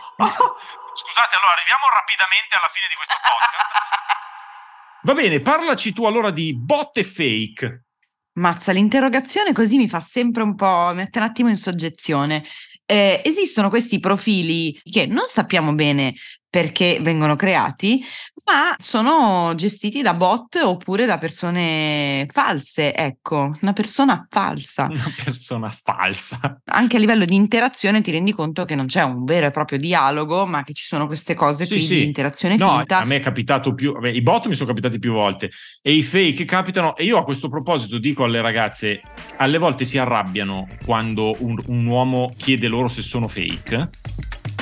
Scusate, 0.95 1.35
allora, 1.35 1.57
arriviamo 1.57 1.89
rapidamente 1.91 2.55
alla 2.55 2.69
fine 2.71 2.85
di 2.87 2.95
questo 2.95 3.15
podcast. 3.17 3.71
Va 5.05 5.13
bene, 5.13 5.41
parlaci 5.41 5.91
tu 5.91 6.05
allora 6.05 6.29
di 6.29 6.55
bot 6.55 6.97
e 6.97 7.03
fake. 7.03 7.82
Mazza, 8.33 8.71
l'interrogazione 8.71 9.53
così 9.53 9.77
mi 9.77 9.87
fa 9.87 9.99
sempre 9.99 10.41
un 10.43 10.55
po', 10.55 10.91
mette 10.93 11.19
un 11.19 11.25
attimo 11.25 11.49
in 11.49 11.57
soggezione. 11.57 12.43
Eh, 12.85 13.21
esistono 13.23 13.69
questi 13.69 13.99
profili 13.99 14.77
che 14.83 15.05
non 15.05 15.25
sappiamo 15.27 15.73
bene 15.73 16.13
perché 16.53 16.99
vengono 17.01 17.35
creati, 17.35 18.05
ma 18.45 18.75
sono 18.77 19.53
gestiti 19.55 20.03
da 20.03 20.13
bot 20.13 20.57
oppure 20.57 21.07
da 21.07 21.17
persone 21.17 22.27
false, 22.29 22.93
ecco, 22.93 23.51
una 23.61 23.73
persona 23.73 24.27
falsa. 24.29 24.85
Una 24.93 25.11
persona 25.23 25.71
falsa. 25.71 26.61
Anche 26.65 26.97
a 26.97 26.99
livello 26.99 27.25
di 27.25 27.33
interazione 27.33 28.01
ti 28.01 28.11
rendi 28.11 28.33
conto 28.33 28.65
che 28.65 28.75
non 28.75 28.85
c'è 28.85 29.01
un 29.01 29.23
vero 29.23 29.47
e 29.47 29.51
proprio 29.51 29.79
dialogo, 29.79 30.45
ma 30.45 30.61
che 30.61 30.73
ci 30.73 30.83
sono 30.83 31.07
queste 31.07 31.33
cose 31.33 31.65
sì, 31.65 31.73
qui 31.73 31.81
sì. 31.81 31.95
di 31.95 32.03
interazione 32.03 32.55
no, 32.55 32.77
finta. 32.77 32.99
A 32.99 33.05
me 33.05 33.15
è 33.15 33.19
capitato 33.19 33.73
più, 33.73 33.91
vabbè, 33.91 34.09
i 34.09 34.21
bot 34.21 34.45
mi 34.45 34.53
sono 34.53 34.67
capitati 34.67 34.99
più 34.99 35.13
volte 35.13 35.49
e 35.81 35.91
i 35.91 36.03
fake 36.03 36.45
capitano 36.45 36.95
e 36.95 37.03
io 37.03 37.17
a 37.17 37.23
questo 37.23 37.49
proposito 37.49 37.97
dico 37.97 38.25
alle 38.25 38.41
ragazze, 38.41 39.01
alle 39.37 39.57
volte 39.57 39.85
si 39.85 39.97
arrabbiano 39.97 40.67
quando 40.85 41.35
un, 41.39 41.59
un 41.65 41.85
uomo 41.87 42.29
chiede 42.37 42.67
loro 42.67 42.89
se 42.89 43.01
sono 43.01 43.27
fake 43.27 43.89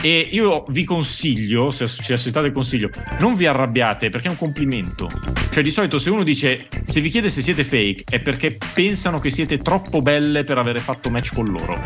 e 0.01 0.27
io 0.31 0.63
vi 0.69 0.83
consiglio, 0.83 1.69
se 1.69 1.87
ci 1.87 2.11
accettate 2.11 2.47
il 2.47 2.53
consiglio, 2.53 2.89
non 3.19 3.35
vi 3.35 3.45
arrabbiate 3.45 4.09
perché 4.09 4.27
è 4.27 4.31
un 4.31 4.37
complimento. 4.37 5.09
Cioè, 5.51 5.61
di 5.61 5.69
solito 5.69 5.99
se 5.99 6.09
uno 6.09 6.23
dice 6.23 6.67
se 6.85 7.01
vi 7.01 7.09
chiede 7.09 7.29
se 7.29 7.41
siete 7.41 7.63
fake 7.63 8.03
è 8.09 8.19
perché 8.19 8.57
pensano 8.73 9.19
che 9.19 9.29
siete 9.29 9.59
troppo 9.59 9.99
belle 9.99 10.43
per 10.43 10.57
avere 10.57 10.79
fatto 10.79 11.09
match 11.09 11.33
con 11.33 11.45
loro. 11.45 11.79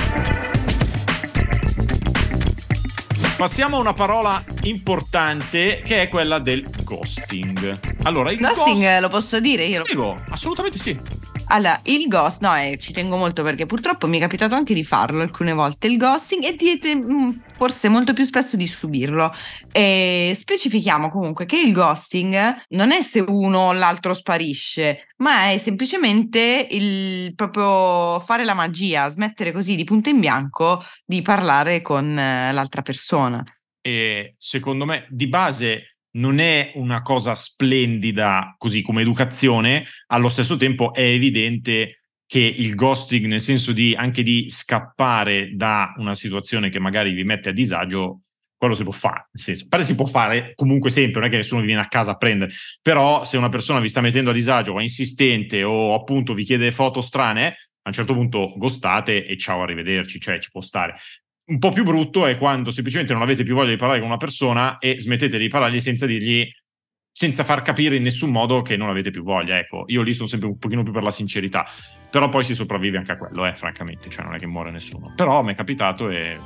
Passiamo 3.35 3.75
a 3.75 3.79
una 3.81 3.93
parola 3.93 4.41
importante 4.63 5.81
che 5.83 6.03
è 6.03 6.07
quella 6.07 6.39
del 6.39 6.65
ghosting. 6.83 7.77
Allora, 8.03 8.31
il 8.31 8.37
ghosting 8.37 8.81
ghost... 8.81 9.01
lo 9.01 9.09
posso 9.09 9.39
dire 9.41 9.65
io? 9.65 9.83
Prego, 9.83 10.15
assolutamente 10.29 10.77
sì. 10.77 10.97
Allora, 11.47 11.79
il 11.83 12.07
ghost, 12.07 12.41
no, 12.41 12.55
eh, 12.55 12.77
ci 12.79 12.91
tengo 12.91 13.17
molto 13.17 13.43
perché 13.43 13.67
purtroppo 13.67 14.07
mi 14.07 14.17
è 14.17 14.19
capitato 14.19 14.55
anche 14.55 14.73
di 14.73 14.83
farlo 14.83 15.21
alcune 15.21 15.53
volte, 15.53 15.87
il 15.87 15.97
ghosting, 15.97 16.43
e 16.43 16.55
di, 16.55 16.79
mm, 16.95 17.29
forse 17.55 17.87
molto 17.87 18.13
più 18.13 18.23
spesso 18.23 18.57
di 18.57 18.65
subirlo. 18.65 19.31
E 19.71 20.33
specifichiamo 20.35 21.11
comunque 21.11 21.45
che 21.45 21.59
il 21.59 21.71
ghosting 21.71 22.63
non 22.69 22.91
è 22.91 23.03
se 23.03 23.23
uno 23.25 23.59
o 23.59 23.73
l'altro 23.73 24.15
sparisce, 24.15 25.07
ma 25.17 25.51
è 25.51 25.57
semplicemente 25.57 26.67
il 26.71 27.35
proprio 27.35 28.19
fare 28.19 28.43
la 28.43 28.55
magia, 28.55 29.07
smettere 29.07 29.51
così 29.51 29.75
di 29.75 29.83
punto 29.83 30.09
in 30.09 30.19
bianco 30.19 30.83
di 31.05 31.21
parlare 31.21 31.81
con 31.81 32.17
eh, 32.17 32.51
l'altra 32.53 32.81
persona. 32.81 33.43
E 33.81 34.33
secondo 34.39 34.85
me, 34.85 35.05
di 35.09 35.27
base, 35.27 35.94
non 36.15 36.39
è 36.39 36.71
una 36.75 37.01
cosa 37.01 37.33
splendida 37.33 38.55
così 38.57 38.81
come 38.81 39.01
educazione, 39.01 39.85
allo 40.07 40.29
stesso 40.29 40.57
tempo 40.57 40.93
è 40.93 41.01
evidente 41.01 42.01
che 42.25 42.39
il 42.39 42.75
ghosting, 42.75 43.25
nel 43.25 43.41
senso 43.41 43.71
di 43.71 43.93
anche 43.95 44.23
di 44.23 44.49
scappare 44.49 45.51
da 45.55 45.93
una 45.97 46.15
situazione 46.15 46.69
che 46.69 46.79
magari 46.79 47.11
vi 47.11 47.23
mette 47.23 47.49
a 47.49 47.53
disagio, 47.53 48.21
quello 48.57 48.73
si 48.73 48.83
può 48.83 48.91
fare. 48.91 49.27
Nel 49.31 49.43
senso, 49.43 49.67
pare 49.69 49.83
si 49.83 49.95
può 49.95 50.05
fare 50.05 50.53
comunque 50.55 50.89
sempre, 50.89 51.19
non 51.19 51.27
è 51.27 51.31
che 51.31 51.37
nessuno 51.37 51.61
vi 51.61 51.67
viene 51.67 51.81
a 51.81 51.87
casa 51.87 52.11
a 52.11 52.17
prendere, 52.17 52.51
però 52.81 53.23
se 53.23 53.37
una 53.37 53.49
persona 53.49 53.79
vi 53.79 53.89
sta 53.89 54.01
mettendo 54.01 54.31
a 54.31 54.33
disagio 54.33 54.73
o 54.73 54.79
è 54.79 54.81
insistente 54.81 55.63
o 55.63 55.93
appunto 55.93 56.33
vi 56.33 56.43
chiede 56.43 56.71
foto 56.71 57.01
strane, 57.01 57.47
a 57.47 57.89
un 57.89 57.93
certo 57.93 58.15
punto 58.15 58.51
ghostate 58.57 59.27
e 59.27 59.37
ciao, 59.37 59.61
arrivederci, 59.61 60.19
cioè 60.19 60.39
ci 60.39 60.49
può 60.49 60.61
stare. 60.61 60.95
Un 61.47 61.59
po' 61.59 61.69
più 61.69 61.83
brutto 61.83 62.25
è 62.25 62.37
quando 62.37 62.71
semplicemente 62.71 63.13
non 63.13 63.21
avete 63.21 63.43
più 63.43 63.53
voglia 63.53 63.69
di 63.69 63.77
parlare 63.77 63.99
con 63.99 64.07
una 64.07 64.17
persona 64.17 64.79
e 64.79 64.99
smettete 64.99 65.37
di 65.37 65.47
parlargli 65.47 65.79
senza 65.79 66.05
dirgli 66.05 66.47
senza 67.17 67.45
far 67.45 67.61
capire 67.61 67.95
in 67.95 68.03
nessun 68.03 68.29
modo 68.29 68.61
che 68.61 68.75
non 68.75 68.89
avete 68.89 69.09
più 69.09 69.23
voglia. 69.23 69.57
Ecco, 69.57 69.83
io 69.87 70.01
lì 70.01 70.13
sono 70.13 70.27
sempre 70.27 70.49
un 70.49 70.57
pochino 70.57 70.83
più 70.83 70.91
per 70.91 71.01
la 71.01 71.11
sincerità, 71.11 71.65
però 72.11 72.27
poi 72.27 72.43
si 72.43 72.53
sopravvive 72.53 72.97
anche 72.97 73.13
a 73.13 73.17
quello, 73.17 73.45
eh, 73.45 73.55
francamente, 73.55 74.09
cioè 74.09 74.25
non 74.25 74.35
è 74.35 74.37
che 74.37 74.47
muore 74.47 74.69
nessuno. 74.71 75.13
Però 75.15 75.41
mi 75.41 75.53
è 75.53 75.55
capitato 75.55 76.09
e 76.09 76.37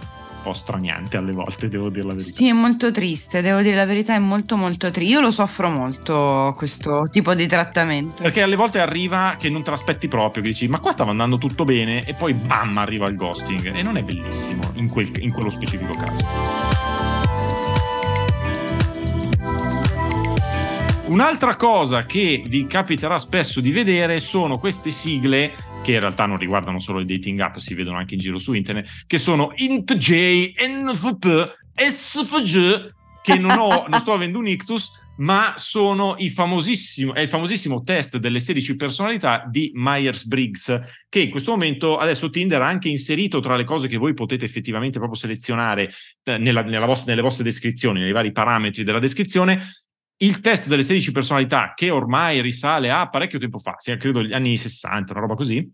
po' 0.41 0.53
straniante 0.53 1.17
alle 1.17 1.31
volte, 1.31 1.69
devo 1.69 1.89
dire 1.89 2.05
la 2.05 2.13
verità. 2.13 2.35
Sì, 2.35 2.47
è 2.47 2.53
molto 2.53 2.91
triste, 2.91 3.41
devo 3.41 3.61
dire 3.61 3.75
la 3.75 3.85
verità, 3.85 4.15
è 4.15 4.19
molto 4.19 4.55
molto 4.55 4.91
triste. 4.91 5.13
Io 5.13 5.21
lo 5.21 5.31
soffro 5.31 5.69
molto 5.69 6.53
questo 6.55 7.07
tipo 7.09 7.33
di 7.33 7.47
trattamento. 7.47 8.15
Perché 8.21 8.41
alle 8.41 8.55
volte 8.55 8.79
arriva 8.79 9.35
che 9.37 9.49
non 9.49 9.63
te 9.63 9.71
l'aspetti 9.71 10.07
proprio, 10.07 10.43
che 10.43 10.49
dici 10.49 10.67
ma 10.67 10.79
qua 10.79 10.91
stava 10.91 11.11
andando 11.11 11.37
tutto 11.37 11.65
bene 11.65 12.03
e 12.03 12.13
poi 12.13 12.33
bam 12.33 12.77
arriva 12.77 13.07
il 13.07 13.15
ghosting 13.15 13.75
e 13.75 13.81
non 13.81 13.97
è 13.97 14.03
bellissimo 14.03 14.61
in, 14.75 14.89
quel, 14.89 15.09
in 15.19 15.31
quello 15.31 15.49
specifico 15.49 15.93
caso. 15.93 16.67
Un'altra 21.09 21.55
cosa 21.55 22.05
che 22.05 22.43
vi 22.45 22.67
capiterà 22.67 23.17
spesso 23.17 23.61
di 23.61 23.71
vedere 23.71 24.19
sono 24.19 24.59
queste 24.59 24.91
sigle 24.91 25.55
che 25.89 25.95
in 25.95 26.01
realtà 26.01 26.27
non 26.27 26.37
riguardano 26.37 26.79
solo 26.79 26.99
i 26.99 27.05
dating 27.05 27.39
app, 27.39 27.57
si 27.57 27.73
vedono 27.73 27.97
anche 27.97 28.13
in 28.13 28.19
giro 28.19 28.37
su 28.37 28.53
internet, 28.53 29.05
che 29.07 29.17
sono 29.17 29.51
INTJ, 29.55 30.53
NFP, 30.67 31.57
SFG, 31.73 32.93
che 33.21 33.37
non, 33.37 33.57
ho, 33.57 33.85
non 33.89 33.99
sto 33.99 34.13
avendo 34.13 34.37
un 34.37 34.47
ictus, 34.47 34.91
ma 35.17 35.55
sono 35.57 36.15
i 36.19 36.29
famosissimo, 36.29 37.13
è 37.13 37.21
il 37.21 37.27
famosissimo 37.27 37.81
test 37.81 38.17
delle 38.17 38.39
16 38.39 38.75
personalità 38.75 39.43
di 39.49 39.71
Myers-Briggs, 39.73 40.81
che 41.09 41.19
in 41.21 41.31
questo 41.31 41.51
momento 41.51 41.97
adesso 41.97 42.29
Tinder 42.29 42.61
ha 42.61 42.67
anche 42.67 42.87
inserito 42.87 43.39
tra 43.39 43.55
le 43.55 43.63
cose 43.63 43.87
che 43.87 43.97
voi 43.97 44.13
potete 44.13 44.45
effettivamente 44.45 44.99
proprio 44.99 45.19
selezionare 45.19 45.91
eh, 46.23 46.37
nella, 46.37 46.61
nella 46.61 46.85
vostra, 46.85 47.09
nelle 47.09 47.23
vostre 47.23 47.43
descrizioni, 47.43 47.99
nei 47.99 48.11
vari 48.11 48.31
parametri 48.31 48.83
della 48.83 48.99
descrizione, 48.99 49.59
il 50.21 50.41
test 50.41 50.67
delle 50.67 50.83
16 50.83 51.11
personalità, 51.11 51.73
che 51.73 51.89
ormai 51.89 52.41
risale 52.41 52.91
a 52.91 53.09
parecchio 53.09 53.39
tempo 53.39 53.57
fa, 53.57 53.75
sia 53.77 53.97
credo 53.97 54.21
gli 54.21 54.33
anni 54.33 54.57
60, 54.57 55.13
una 55.13 55.21
roba 55.21 55.35
così, 55.35 55.69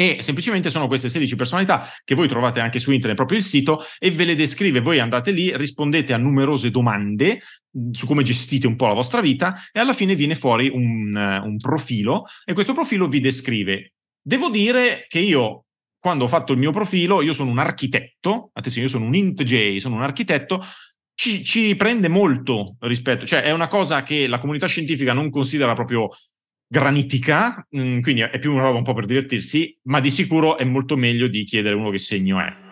e 0.00 0.22
semplicemente 0.22 0.70
sono 0.70 0.86
queste 0.86 1.10
16 1.10 1.36
personalità 1.36 1.86
che 2.04 2.14
voi 2.14 2.26
trovate 2.26 2.58
anche 2.60 2.78
su 2.78 2.90
internet, 2.90 3.18
proprio 3.18 3.36
il 3.36 3.44
sito, 3.44 3.84
e 3.98 4.10
ve 4.10 4.24
le 4.24 4.34
descrive. 4.34 4.80
Voi 4.80 4.98
andate 4.98 5.30
lì, 5.30 5.54
rispondete 5.54 6.14
a 6.14 6.16
numerose 6.16 6.70
domande 6.70 7.42
su 7.90 8.06
come 8.06 8.22
gestite 8.22 8.66
un 8.66 8.76
po' 8.76 8.86
la 8.86 8.94
vostra 8.94 9.20
vita 9.20 9.54
e 9.70 9.78
alla 9.78 9.92
fine 9.92 10.14
viene 10.14 10.34
fuori 10.34 10.70
un, 10.72 11.14
un 11.14 11.56
profilo 11.58 12.24
e 12.46 12.54
questo 12.54 12.72
profilo 12.72 13.08
vi 13.08 13.20
descrive. 13.20 13.92
Devo 14.22 14.48
dire 14.48 15.04
che 15.06 15.18
io 15.18 15.66
quando 15.98 16.24
ho 16.24 16.28
fatto 16.28 16.54
il 16.54 16.58
mio 16.58 16.72
profilo, 16.72 17.20
io 17.20 17.34
sono 17.34 17.50
un 17.50 17.58
architetto, 17.58 18.52
attenzione, 18.54 18.86
io 18.86 18.92
sono 18.92 19.04
un 19.04 19.14
int 19.14 19.42
J, 19.42 19.76
sono 19.76 19.96
un 19.96 20.02
architetto, 20.02 20.64
ci, 21.12 21.44
ci, 21.44 21.76
prende 21.76 22.08
molto 22.08 22.76
rispetto, 22.80 23.26
cioè 23.26 23.42
è 23.42 23.52
una 23.52 23.68
cosa 23.68 24.02
che 24.02 24.26
la 24.26 24.38
comunità 24.38 24.66
scientifica 24.66 25.12
non 25.12 25.28
considera 25.28 25.74
proprio 25.74 26.08
granitica, 26.72 27.66
mm, 27.76 28.00
quindi 28.00 28.20
è 28.20 28.38
più 28.38 28.52
una 28.52 28.62
roba 28.62 28.78
un 28.78 28.84
po' 28.84 28.94
per 28.94 29.04
divertirsi, 29.04 29.76
ma 29.84 29.98
di 29.98 30.08
sicuro 30.08 30.56
è 30.56 30.62
molto 30.62 30.96
meglio 30.96 31.26
di 31.26 31.42
chiedere 31.42 31.74
uno 31.74 31.90
che 31.90 31.98
segno 31.98 32.38
è. 32.38 32.68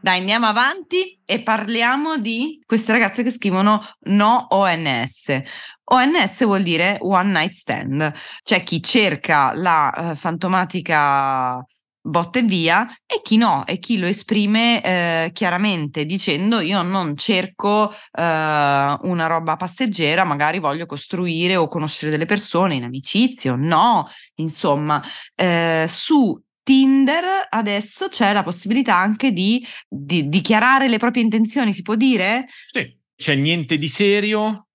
Dai, 0.00 0.18
andiamo 0.18 0.46
avanti 0.46 1.20
e 1.24 1.42
parliamo 1.42 2.16
di 2.16 2.58
queste 2.64 2.92
ragazze 2.92 3.22
che 3.22 3.30
scrivono 3.30 3.86
no 4.06 4.46
ONS. 4.48 5.42
ONS 5.84 6.44
vuol 6.44 6.62
dire 6.62 6.96
One 7.00 7.30
Night 7.30 7.52
Stand, 7.52 8.12
cioè 8.42 8.62
chi 8.62 8.82
cerca 8.82 9.52
la 9.54 9.92
uh, 9.94 10.14
fantomatica 10.16 11.62
botte 12.02 12.42
via 12.42 12.86
e 13.06 13.20
chi 13.22 13.36
no 13.36 13.64
e 13.64 13.78
chi 13.78 13.96
lo 13.96 14.06
esprime 14.06 14.82
eh, 14.82 15.30
chiaramente 15.32 16.04
dicendo 16.04 16.58
io 16.58 16.82
non 16.82 17.16
cerco 17.16 17.92
eh, 17.92 18.22
una 18.22 19.26
roba 19.26 19.54
passeggera 19.56 20.24
magari 20.24 20.58
voglio 20.58 20.84
costruire 20.84 21.54
o 21.54 21.68
conoscere 21.68 22.10
delle 22.10 22.26
persone 22.26 22.74
in 22.74 22.82
amicizia 22.82 23.52
o 23.52 23.56
no 23.56 24.08
insomma 24.36 25.00
eh, 25.36 25.84
su 25.88 26.40
Tinder 26.64 27.46
adesso 27.48 28.08
c'è 28.08 28.32
la 28.32 28.42
possibilità 28.42 28.96
anche 28.96 29.32
di, 29.32 29.64
di, 29.88 30.28
dichiarare 30.28 30.88
le 30.88 30.98
proprie 30.98 31.22
intenzioni 31.22 31.72
si 31.72 31.82
può 31.82 31.96
dire? 31.96 32.46
Sì, 32.66 32.96
c'è 33.16 33.34
niente 33.34 33.78
di 33.78 33.88
serio 33.88 34.66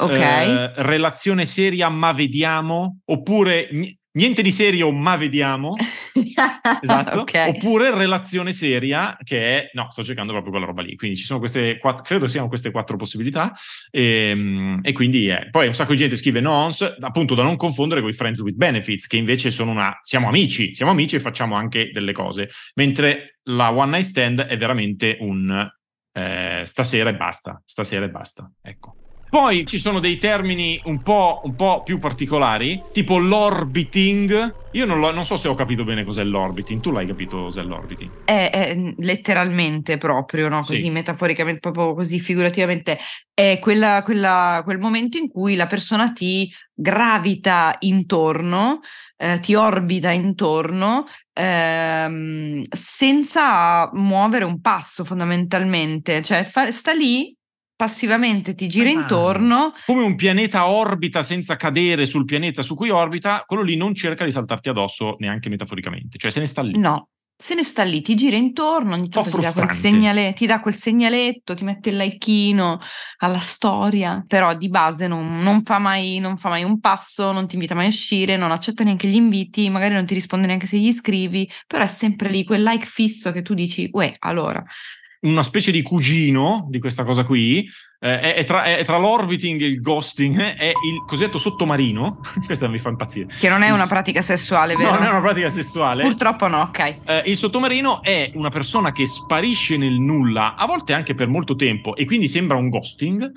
Ok. 0.00 0.18
Eh, 0.18 0.72
relazione 0.82 1.44
seria, 1.44 1.88
ma 1.88 2.12
vediamo. 2.12 3.00
Oppure 3.04 3.68
niente 4.12 4.42
di 4.42 4.50
serio, 4.50 4.90
ma 4.90 5.16
vediamo. 5.16 5.74
esatto. 6.80 7.20
okay. 7.20 7.50
Oppure 7.50 7.94
relazione 7.94 8.52
seria, 8.52 9.16
che 9.22 9.38
è 9.38 9.70
no, 9.74 9.88
sto 9.90 10.02
cercando 10.02 10.32
proprio 10.32 10.52
quella 10.52 10.66
roba 10.66 10.82
lì. 10.82 10.96
Quindi 10.96 11.16
ci 11.16 11.24
sono 11.24 11.38
queste 11.38 11.78
quattro, 11.78 12.04
credo 12.04 12.28
siano 12.28 12.48
queste 12.48 12.70
quattro 12.70 12.96
possibilità. 12.96 13.52
E, 13.90 14.30
ehm, 14.30 14.80
e 14.82 14.92
quindi 14.92 15.28
è. 15.28 15.48
Poi 15.50 15.66
un 15.66 15.74
sacco 15.74 15.92
di 15.92 15.98
gente 15.98 16.16
scrive 16.16 16.40
nons, 16.40 16.96
appunto 17.00 17.34
da 17.34 17.42
non 17.42 17.56
confondere 17.56 18.00
con 18.00 18.10
i 18.10 18.14
friends 18.14 18.40
with 18.40 18.56
benefits, 18.56 19.06
che 19.06 19.16
invece 19.16 19.50
sono 19.50 19.70
una. 19.70 19.98
Siamo 20.02 20.28
amici, 20.28 20.74
siamo 20.74 20.90
amici 20.90 21.16
e 21.16 21.20
facciamo 21.20 21.54
anche 21.54 21.90
delle 21.92 22.12
cose. 22.12 22.48
Mentre 22.74 23.38
la 23.44 23.72
one 23.72 23.90
night 23.90 24.04
stand 24.04 24.40
è 24.42 24.56
veramente 24.56 25.16
un 25.20 25.68
eh, 26.12 26.62
stasera 26.64 27.10
e 27.10 27.14
basta. 27.14 27.60
Stasera 27.64 28.04
e 28.04 28.10
basta. 28.10 28.50
Ecco. 28.60 28.99
Poi 29.30 29.64
ci 29.64 29.78
sono 29.78 30.00
dei 30.00 30.18
termini 30.18 30.80
un 30.86 31.02
po', 31.02 31.40
un 31.44 31.54
po 31.54 31.82
più 31.84 31.98
particolari, 31.98 32.82
tipo 32.92 33.16
l'orbiting. 33.16 34.54
Io 34.72 34.84
non, 34.84 34.98
lo, 34.98 35.12
non, 35.12 35.24
so 35.24 35.36
se 35.36 35.46
ho 35.46 35.54
capito 35.54 35.84
bene 35.84 36.02
cos'è 36.02 36.24
l'orbiting. 36.24 36.80
Tu 36.80 36.90
l'hai 36.90 37.06
capito 37.06 37.44
cos'è 37.44 37.62
l'orbiting? 37.62 38.10
È, 38.24 38.50
è 38.52 38.94
letteralmente 38.98 39.98
proprio, 39.98 40.48
no? 40.48 40.64
così 40.64 40.80
sì. 40.80 40.90
metaforicamente, 40.90 41.60
proprio 41.60 41.94
così 41.94 42.18
figurativamente. 42.18 42.98
È 43.32 43.60
quella, 43.60 44.02
quella, 44.02 44.62
quel 44.64 44.78
momento 44.78 45.16
in 45.16 45.30
cui 45.30 45.54
la 45.54 45.66
persona 45.66 46.10
ti 46.10 46.52
gravita 46.74 47.76
intorno, 47.80 48.80
eh, 49.16 49.38
ti 49.38 49.54
orbita 49.54 50.10
intorno 50.10 51.06
ehm, 51.32 52.62
senza 52.68 53.88
muovere 53.92 54.44
un 54.44 54.60
passo 54.60 55.04
fondamentalmente, 55.04 56.22
cioè 56.22 56.42
fa, 56.42 56.70
sta 56.72 56.92
lì 56.92 57.32
passivamente 57.80 58.54
ti 58.54 58.68
gira 58.68 58.90
ah, 58.90 58.92
intorno. 58.92 59.72
Come 59.86 60.02
un 60.02 60.14
pianeta 60.14 60.68
orbita 60.68 61.22
senza 61.22 61.56
cadere 61.56 62.04
sul 62.04 62.26
pianeta 62.26 62.60
su 62.60 62.74
cui 62.74 62.90
orbita, 62.90 63.44
quello 63.46 63.62
lì 63.62 63.74
non 63.74 63.94
cerca 63.94 64.22
di 64.22 64.30
saltarti 64.30 64.68
addosso 64.68 65.16
neanche 65.18 65.48
metaforicamente, 65.48 66.18
cioè 66.18 66.30
se 66.30 66.40
ne 66.40 66.46
sta 66.46 66.60
lì. 66.60 66.78
No, 66.78 67.08
se 67.34 67.54
ne 67.54 67.62
sta 67.62 67.82
lì, 67.82 68.02
ti 68.02 68.14
gira 68.16 68.36
intorno, 68.36 68.92
ogni 68.92 69.08
tanto 69.08 69.30
ti 69.30 69.40
dà, 69.40 69.54
quel 69.54 69.70
segnale, 69.70 70.34
ti 70.34 70.44
dà 70.44 70.60
quel 70.60 70.74
segnaletto, 70.74 71.54
ti 71.54 71.64
mette 71.64 71.88
il 71.88 71.96
likeino 71.96 72.78
alla 73.20 73.38
storia, 73.38 74.22
però 74.26 74.54
di 74.54 74.68
base 74.68 75.06
non, 75.06 75.40
non, 75.40 75.62
fa 75.62 75.78
mai, 75.78 76.18
non, 76.18 76.36
fa 76.36 76.50
mai, 76.50 76.64
un 76.64 76.80
passo, 76.80 77.32
non 77.32 77.48
ti 77.48 77.54
invita 77.54 77.74
mai 77.74 77.86
a 77.86 77.88
uscire, 77.88 78.36
non 78.36 78.50
accetta 78.50 78.84
neanche 78.84 79.08
gli 79.08 79.14
inviti, 79.14 79.70
magari 79.70 79.94
non 79.94 80.04
ti 80.04 80.12
risponde 80.12 80.46
neanche 80.46 80.66
se 80.66 80.76
gli 80.76 80.92
scrivi, 80.92 81.50
però 81.66 81.82
è 81.82 81.86
sempre 81.86 82.28
lì 82.28 82.44
quel 82.44 82.62
like 82.62 82.84
fisso 82.84 83.32
che 83.32 83.40
tu 83.40 83.54
dici, 83.54 83.88
uè, 83.90 84.12
allora 84.18 84.62
una 85.20 85.42
specie 85.42 85.70
di 85.70 85.82
cugino 85.82 86.66
di 86.68 86.78
questa 86.78 87.04
cosa 87.04 87.24
qui. 87.24 87.68
Eh, 88.02 88.20
è, 88.20 88.34
è, 88.36 88.44
tra, 88.44 88.64
è, 88.64 88.82
tra, 88.84 88.96
l'orbiting 88.96 89.60
e 89.60 89.66
il 89.66 89.80
ghosting, 89.80 90.40
è 90.40 90.68
il 90.68 91.04
cosiddetto 91.06 91.36
sottomarino. 91.36 92.20
Questa 92.46 92.68
mi 92.68 92.78
fa 92.78 92.88
impazzire. 92.88 93.28
Che 93.38 93.48
non 93.48 93.62
è 93.62 93.70
una 93.70 93.86
pratica 93.86 94.22
sessuale, 94.22 94.74
vero? 94.74 94.90
No, 94.90 94.98
non 94.98 95.06
è 95.06 95.10
una 95.10 95.20
pratica 95.20 95.50
sessuale. 95.50 96.02
Purtroppo 96.02 96.48
no, 96.48 96.60
ok. 96.60 96.78
Eh, 97.04 97.22
il 97.26 97.36
sottomarino 97.36 98.02
è 98.02 98.30
una 98.34 98.48
persona 98.48 98.92
che 98.92 99.06
sparisce 99.06 99.76
nel 99.76 99.98
nulla, 99.98 100.54
a 100.54 100.66
volte 100.66 100.94
anche 100.94 101.14
per 101.14 101.28
molto 101.28 101.54
tempo, 101.54 101.94
e 101.94 102.06
quindi 102.06 102.26
sembra 102.28 102.56
un 102.56 102.70
ghosting 102.70 103.30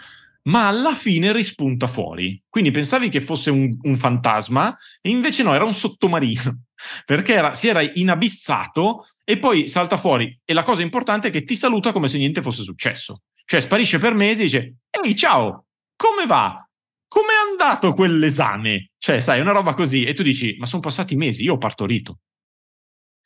ma 0.43 0.67
alla 0.67 0.95
fine 0.95 1.31
rispunta 1.31 1.88
fuori. 1.88 2.41
Quindi 2.50 2.71
pensavi 2.71 3.09
che 3.09 3.21
fosse 3.21 3.50
un, 3.50 3.77
un 3.81 3.97
fantasma, 3.97 4.75
e 5.01 5.09
invece 5.09 5.43
no, 5.43 5.53
era 5.53 5.63
un 5.63 5.73
sottomarino, 5.73 6.63
perché 7.05 7.33
era, 7.33 7.53
si 7.53 7.67
era 7.67 7.81
inabissato 7.81 9.05
e 9.23 9.38
poi 9.38 9.67
salta 9.67 9.97
fuori. 9.97 10.38
E 10.43 10.53
la 10.53 10.63
cosa 10.63 10.81
importante 10.81 11.29
è 11.29 11.31
che 11.31 11.43
ti 11.43 11.55
saluta 11.55 11.91
come 11.91 12.07
se 12.07 12.17
niente 12.17 12.41
fosse 12.41 12.63
successo. 12.63 13.21
Cioè 13.45 13.59
sparisce 13.59 14.00
per 14.00 14.13
mesi 14.13 14.41
e 14.41 14.45
dice, 14.45 14.75
ehi 14.89 15.15
ciao, 15.15 15.65
come 15.95 16.25
va? 16.25 16.57
Com'è 17.07 17.51
andato 17.51 17.93
quell'esame? 17.93 18.91
Cioè, 18.97 19.19
sai, 19.19 19.39
una 19.39 19.51
roba 19.51 19.75
così. 19.75 20.03
E 20.03 20.13
tu 20.13 20.23
dici, 20.23 20.55
ma 20.57 20.65
sono 20.65 20.81
passati 20.81 21.15
mesi, 21.15 21.43
io 21.43 21.53
ho 21.53 21.57
partorito. 21.57 22.19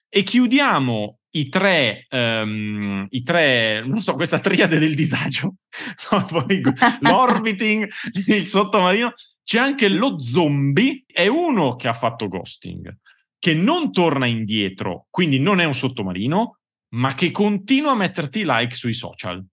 E 0.10 0.24
chiudiamo 0.24 1.20
i 1.40 1.50
tre, 1.50 2.06
ehm, 2.10 3.08
i 3.10 3.24
tre, 3.24 3.84
non 3.86 4.02
so, 4.02 4.14
questa 4.14 4.40
triade 4.40 4.80
del 4.80 4.96
disagio, 4.96 5.56
l'orbiting, 7.02 7.88
il 8.28 8.46
sottomarino, 8.46 9.14
c'è 9.44 9.60
anche 9.60 9.88
lo 9.88 10.20
zombie, 10.20 11.04
è 11.06 11.28
uno 11.28 11.76
che 11.76 11.88
ha 11.88 11.94
fatto 11.94 12.28
ghosting, 12.28 12.98
che 13.38 13.54
non 13.54 13.92
torna 13.92 14.26
indietro, 14.26 15.08
quindi 15.10 15.40
non 15.40 15.60
è 15.60 15.66
un 15.66 15.76
sottomarino, 15.76 16.60
ma 16.96 17.14
che 17.14 17.32
continua 17.32 17.92
a 17.92 17.96
metterti 17.96 18.44
like 18.46 18.74
sui 18.74 18.94
social. 18.94 19.44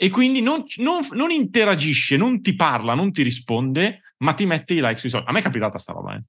E 0.00 0.10
quindi 0.10 0.40
non, 0.40 0.62
non, 0.76 1.00
non 1.12 1.32
interagisce, 1.32 2.16
non 2.16 2.40
ti 2.40 2.54
parla, 2.54 2.94
non 2.94 3.10
ti 3.10 3.22
risponde, 3.22 4.02
ma 4.18 4.32
ti 4.32 4.46
mette 4.46 4.74
i 4.74 4.80
like 4.80 4.96
sui 4.96 5.10
social. 5.10 5.28
A 5.28 5.32
me 5.32 5.40
è 5.40 5.42
capitata 5.42 5.76
sta 5.78 5.92
roba, 5.92 6.14
eh. 6.14 6.18
A 6.18 6.24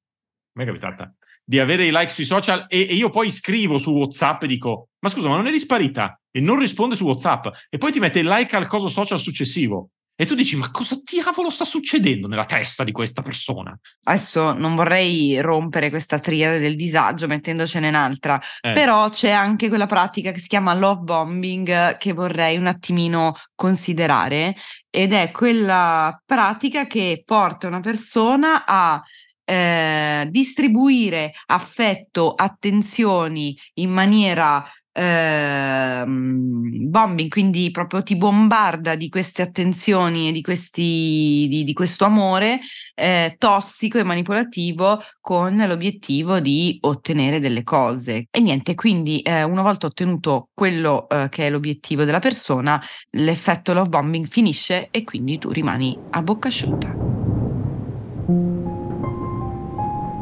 me 0.53 0.63
è 0.63 0.65
capitata 0.65 1.13
di 1.49 1.57
avere 1.57 1.83
i 1.83 1.91
like 1.91 2.11
sui 2.11 2.25
social 2.25 2.67
e, 2.67 2.85
e, 2.87 2.93
io 2.93 3.09
poi 3.09 3.31
scrivo 3.31 3.79
su 3.79 3.91
WhatsApp 3.91 4.43
e 4.43 4.47
dico: 4.47 4.89
Ma 4.99 5.09
scusa, 5.09 5.29
ma 5.29 5.35
non 5.35 5.47
è 5.47 5.51
disparita? 5.51 6.21
E 6.29 6.39
non 6.41 6.59
risponde 6.59 6.93
su 6.93 7.05
WhatsApp. 7.05 7.47
E 7.69 7.79
poi 7.79 7.91
ti 7.91 7.97
mette 7.97 8.19
il 8.19 8.27
like 8.27 8.55
al 8.55 8.67
coso 8.67 8.87
social 8.87 9.17
successivo. 9.17 9.89
E 10.15 10.27
tu 10.27 10.35
dici: 10.35 10.55
Ma 10.55 10.69
cosa 10.69 10.95
diavolo 11.03 11.49
sta 11.49 11.65
succedendo 11.65 12.27
nella 12.27 12.45
testa 12.45 12.83
di 12.83 12.91
questa 12.91 13.23
persona? 13.23 13.75
Adesso 14.03 14.53
non 14.53 14.75
vorrei 14.75 15.41
rompere 15.41 15.89
questa 15.89 16.19
triade 16.19 16.59
del 16.59 16.75
disagio 16.75 17.25
mettendocene 17.25 17.87
un'altra, 17.87 18.39
eh. 18.61 18.73
però 18.73 19.09
c'è 19.09 19.31
anche 19.31 19.69
quella 19.69 19.87
pratica 19.87 20.29
che 20.29 20.39
si 20.39 20.49
chiama 20.49 20.75
love 20.75 21.01
bombing 21.01 21.97
che 21.97 22.13
vorrei 22.13 22.57
un 22.57 22.67
attimino 22.67 23.33
considerare. 23.55 24.55
Ed 24.87 25.13
è 25.13 25.31
quella 25.31 26.21
pratica 26.23 26.85
che 26.85 27.23
porta 27.25 27.65
una 27.65 27.79
persona 27.79 28.65
a 28.67 29.01
eh, 29.49 30.27
distribuire 30.29 31.31
affetto, 31.47 32.33
attenzioni 32.35 33.57
in 33.75 33.89
maniera 33.89 34.63
eh, 34.91 36.03
bombing, 36.05 37.29
quindi 37.29 37.71
proprio 37.71 38.03
ti 38.03 38.15
bombarda 38.15 38.95
di 38.95 39.09
queste 39.09 39.41
attenzioni 39.41 40.27
e 40.27 40.31
di, 40.31 40.41
questi, 40.41 41.47
di, 41.49 41.63
di 41.63 41.73
questo 41.73 42.05
amore 42.05 42.59
eh, 42.93 43.35
tossico 43.39 43.97
e 43.97 44.03
manipolativo 44.03 45.01
con 45.19 45.55
l'obiettivo 45.55 46.39
di 46.39 46.77
ottenere 46.81 47.39
delle 47.39 47.63
cose. 47.63 48.27
E 48.29 48.39
niente, 48.39 48.75
quindi 48.75 49.21
eh, 49.21 49.43
una 49.43 49.63
volta 49.63 49.87
ottenuto 49.87 50.49
quello 50.53 51.07
eh, 51.09 51.27
che 51.29 51.47
è 51.47 51.49
l'obiettivo 51.49 52.03
della 52.03 52.19
persona, 52.19 52.79
l'effetto 53.11 53.73
love 53.73 53.89
bombing 53.89 54.27
finisce 54.27 54.89
e 54.91 55.03
quindi 55.03 55.39
tu 55.39 55.49
rimani 55.49 55.97
a 56.11 56.21
bocca 56.21 56.49
asciutta. 56.49 57.28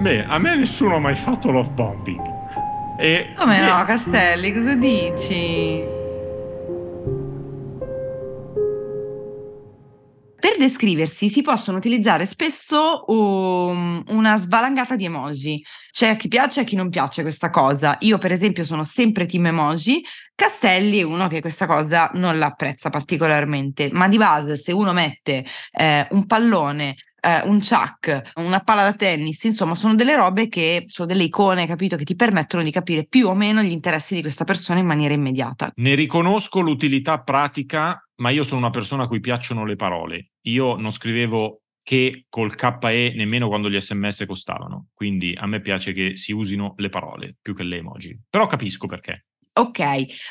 Beh, 0.08 0.24
a 0.24 0.38
me 0.38 0.56
nessuno 0.56 0.96
ha 0.96 1.00
mai 1.00 1.16
fatto 1.16 1.52
love 1.52 1.70
bombing. 1.72 2.22
E 2.98 3.34
Come 3.36 3.60
no, 3.60 3.84
Castelli, 3.84 4.54
cosa 4.54 4.74
dici? 4.74 5.84
Per 10.40 10.56
descriversi 10.58 11.28
si 11.28 11.42
possono 11.42 11.78
utilizzare 11.78 12.26
spesso 12.26 13.04
um, 13.08 14.02
una 14.12 14.38
svalangata 14.38 14.96
di 14.96 15.04
emoji. 15.04 15.62
C'è 15.92 16.08
a 16.08 16.16
chi 16.16 16.30
piace 16.30 16.62
e 16.62 16.64
a 16.64 16.66
chi 16.66 16.78
non 16.78 16.90
piace 16.90 17.22
questa 17.22 17.50
cosa. 17.50 17.98
Io, 18.00 18.18
per 18.18 18.32
esempio, 18.32 18.64
sono 18.64 18.86
sempre 18.86 19.26
team 19.26 19.48
emoji. 19.48 20.02
Castelli 20.34 21.00
è 21.00 21.04
uno 21.04 21.28
che 21.28 21.42
questa 21.42 21.66
cosa 21.66 22.12
non 22.14 22.38
l'apprezza 22.38 22.90
particolarmente, 22.90 23.90
ma 23.92 24.08
di 24.08 24.18
base, 24.18 24.56
se 24.56 24.72
uno 24.72 24.94
mette 24.94 25.44
eh, 25.74 26.08
un 26.12 26.26
pallone 26.26 26.96
eh, 27.28 27.42
un 27.44 27.60
chuck, 27.60 28.32
una 28.36 28.62
palla 28.62 28.84
da 28.84 28.94
tennis, 28.94 29.44
insomma, 29.44 29.76
sono 29.76 29.96
delle 29.96 30.16
robe 30.16 30.48
che 30.48 30.86
sono 30.88 31.08
delle 31.08 31.24
icone, 31.24 31.68
capito, 31.68 31.98
che 31.98 32.06
ti 32.06 32.16
permettono 32.16 32.64
di 32.64 32.72
capire 32.72 33.06
più 33.06 33.28
o 33.28 33.36
meno 33.36 33.62
gli 33.62 33.72
interessi 33.72 34.16
di 34.16 34.22
questa 34.22 34.46
persona 34.46 34.80
in 34.80 34.86
maniera 34.86 35.14
immediata. 35.14 35.72
Ne 35.76 35.96
riconosco 35.96 36.62
l'utilità 36.62 37.22
pratica, 37.22 38.02
ma 38.16 38.30
io 38.30 38.44
sono 38.44 38.62
una 38.62 38.70
persona 38.70 39.04
a 39.04 39.08
cui 39.08 39.20
piacciono 39.20 39.66
le 39.66 39.76
parole. 39.76 40.30
Io 40.44 40.78
non 40.78 40.92
scrivevo 40.92 41.64
che 41.84 42.26
col 42.30 42.56
KE 42.56 43.14
nemmeno 43.16 43.48
quando 43.48 43.70
gli 43.70 43.80
sms 43.80 44.26
costavano. 44.26 44.88
Quindi 44.94 45.34
a 45.38 45.48
me 45.48 45.62
piace 45.62 45.94
che 45.94 46.18
si 46.18 46.34
usino 46.34 46.74
le 46.78 46.90
parole 46.90 47.38
più 47.42 47.56
che 47.56 47.64
le 47.64 47.78
emoji. 47.78 48.20
Però 48.30 48.46
capisco 48.46 48.88
perché. 48.88 49.27
Ok, 49.58 49.82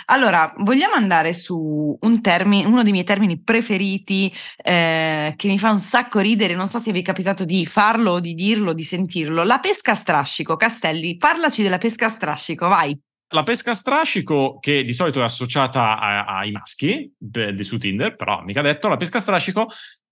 allora 0.05 0.53
vogliamo 0.59 0.95
andare 0.95 1.33
su 1.33 1.99
un 2.01 2.21
termine, 2.21 2.65
uno 2.65 2.85
dei 2.85 2.93
miei 2.93 3.05
termini 3.05 3.41
preferiti 3.43 4.33
eh, 4.57 5.35
che 5.35 5.49
mi 5.49 5.59
fa 5.59 5.73
un 5.73 5.81
sacco 5.81 6.21
ridere, 6.21 6.55
non 6.55 6.69
so 6.69 6.79
se 6.79 6.93
vi 6.93 7.01
è 7.01 7.03
capitato 7.03 7.45
di 7.45 7.67
farlo 7.67 8.21
di 8.21 8.35
dirlo, 8.35 8.73
di 8.73 8.85
sentirlo, 8.85 9.43
la 9.43 9.59
pesca 9.59 9.93
a 9.93 9.95
strascico. 9.95 10.55
Castelli, 10.55 11.17
parlaci 11.17 11.65
della 11.65 11.79
pesca 11.79 12.07
a 12.07 12.09
strascico, 12.09 12.69
vai. 12.69 12.97
La 13.31 13.43
pesca 13.43 13.73
a 13.73 13.75
strascico, 13.75 14.59
che 14.61 14.85
di 14.85 14.93
solito 14.93 15.19
è 15.19 15.25
associata 15.25 15.99
a, 15.99 16.25
ai 16.27 16.53
maschi 16.53 17.13
di, 17.19 17.65
su 17.65 17.79
Tinder, 17.79 18.15
però 18.15 18.43
mica 18.43 18.63
detto, 18.63 18.87
la 18.87 18.97
pesca 18.97 19.19
a 19.19 19.21
strascico 19.21 19.67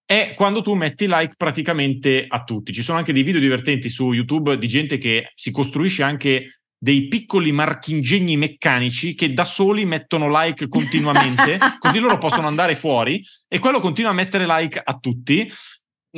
è 0.05 0.35
quando 0.35 0.61
tu 0.61 0.74
metti 0.74 1.07
like 1.07 1.35
praticamente 1.37 2.24
a 2.27 2.42
tutti. 2.42 2.72
Ci 2.72 2.83
sono 2.83 2.98
anche 2.98 3.12
dei 3.12 3.22
video 3.22 3.40
divertenti 3.40 3.88
su 3.88 4.12
YouTube 4.12 4.59
di 4.59 4.66
gente 4.66 4.98
che 4.98 5.31
si 5.35 5.53
costruisce 5.53 6.03
anche 6.03 6.62
dei 6.85 7.09
piccoli 7.09 7.51
marchingegni 7.51 8.37
meccanici 8.37 9.14
che 9.14 9.33
da 9.33 9.44
soli 9.44 9.87
mettono 9.87 10.29
like 10.29 10.68
continuamente, 10.68 11.57
così 11.81 11.99
loro 11.99 12.18
possono 12.18 12.47
andare 12.47 12.75
fuori 12.75 13.25
e 13.49 13.59
quello 13.59 13.81
continua 13.81 14.11
a 14.11 14.14
mettere 14.14 14.44
like 14.47 14.83
a 14.85 14.92
tutti. 14.99 15.51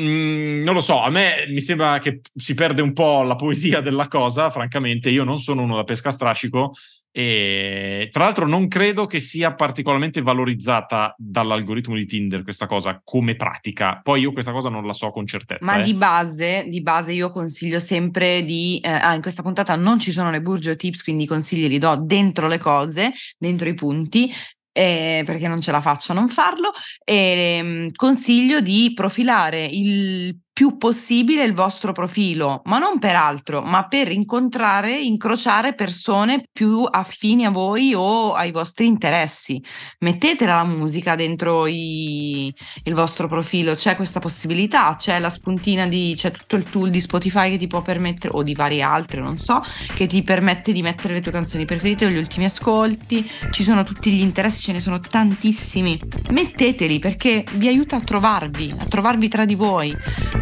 Mm, 0.00 0.64
non 0.64 0.74
lo 0.74 0.80
so, 0.80 1.00
a 1.00 1.08
me 1.08 1.46
mi 1.50 1.60
sembra 1.60 2.00
che 2.00 2.20
si 2.34 2.54
perde 2.54 2.82
un 2.82 2.92
po' 2.92 3.22
la 3.22 3.36
poesia 3.36 3.80
della 3.80 4.08
cosa, 4.08 4.50
francamente, 4.50 5.08
io 5.08 5.22
non 5.22 5.38
sono 5.38 5.62
uno 5.62 5.76
da 5.76 5.84
pesca 5.84 6.10
strascico 6.10 6.72
e 7.18 8.10
tra 8.12 8.24
l'altro 8.24 8.46
non 8.46 8.68
credo 8.68 9.06
che 9.06 9.20
sia 9.20 9.54
particolarmente 9.54 10.20
valorizzata 10.20 11.14
dall'algoritmo 11.16 11.94
di 11.94 12.04
Tinder 12.04 12.42
questa 12.42 12.66
cosa 12.66 13.00
come 13.02 13.36
pratica. 13.36 14.00
Poi 14.02 14.20
io 14.20 14.32
questa 14.32 14.52
cosa 14.52 14.68
non 14.68 14.84
la 14.84 14.92
so 14.92 15.10
con 15.12 15.26
certezza. 15.26 15.64
Ma 15.64 15.78
eh. 15.78 15.82
di, 15.82 15.94
base, 15.94 16.66
di 16.68 16.82
base 16.82 17.14
io 17.14 17.32
consiglio 17.32 17.78
sempre 17.78 18.44
di... 18.44 18.78
Eh, 18.84 18.90
ah, 18.90 19.14
in 19.14 19.22
questa 19.22 19.40
puntata 19.40 19.76
non 19.76 19.98
ci 19.98 20.12
sono 20.12 20.30
le 20.30 20.42
Burgio 20.42 20.76
Tips, 20.76 21.02
quindi 21.04 21.22
i 21.22 21.26
consigli 21.26 21.68
li 21.68 21.78
do 21.78 21.96
dentro 21.96 22.48
le 22.48 22.58
cose, 22.58 23.14
dentro 23.38 23.66
i 23.66 23.72
punti. 23.72 24.30
Eh, 24.70 25.22
perché 25.24 25.48
non 25.48 25.62
ce 25.62 25.72
la 25.72 25.80
faccio 25.80 26.12
a 26.12 26.14
non 26.14 26.28
farlo, 26.28 26.70
e, 27.02 27.14
ehm, 27.14 27.92
consiglio 27.92 28.60
di 28.60 28.92
profilare 28.94 29.64
il 29.64 30.38
più 30.56 30.78
possibile 30.78 31.44
il 31.44 31.52
vostro 31.52 31.92
profilo, 31.92 32.62
ma 32.64 32.78
non 32.78 32.98
per 32.98 33.14
altro, 33.14 33.60
ma 33.60 33.86
per 33.88 34.10
incontrare, 34.10 34.98
incrociare 34.98 35.74
persone 35.74 36.48
più 36.50 36.88
affini 36.90 37.44
a 37.44 37.50
voi 37.50 37.92
o 37.94 38.32
ai 38.32 38.52
vostri 38.52 38.86
interessi. 38.86 39.62
Mettete 39.98 40.46
la 40.46 40.64
musica 40.64 41.14
dentro 41.14 41.66
i, 41.66 42.50
il 42.84 42.94
vostro 42.94 43.28
profilo, 43.28 43.74
c'è 43.74 43.96
questa 43.96 44.18
possibilità, 44.18 44.96
c'è 44.98 45.18
la 45.18 45.28
spuntina 45.28 45.86
di, 45.86 46.14
c'è 46.16 46.30
tutto 46.30 46.56
il 46.56 46.64
tool 46.64 46.88
di 46.88 47.02
Spotify 47.02 47.50
che 47.50 47.58
ti 47.58 47.66
può 47.66 47.82
permettere, 47.82 48.34
o 48.34 48.42
di 48.42 48.54
varie 48.54 48.80
altre, 48.80 49.20
non 49.20 49.36
so, 49.36 49.62
che 49.92 50.06
ti 50.06 50.22
permette 50.22 50.72
di 50.72 50.80
mettere 50.80 51.12
le 51.12 51.20
tue 51.20 51.32
canzoni 51.32 51.66
preferite 51.66 52.06
o 52.06 52.08
gli 52.08 52.16
ultimi 52.16 52.46
ascolti, 52.46 53.30
ci 53.50 53.62
sono 53.62 53.84
tutti 53.84 54.10
gli 54.10 54.22
interessi, 54.22 54.62
ce 54.62 54.72
ne 54.72 54.80
sono 54.80 55.00
tantissimi. 55.00 56.00
Metteteli 56.30 56.98
perché 56.98 57.44
vi 57.56 57.68
aiuta 57.68 57.96
a 57.96 58.00
trovarvi, 58.00 58.72
a 58.74 58.86
trovarvi 58.86 59.28
tra 59.28 59.44
di 59.44 59.54
voi 59.54 59.94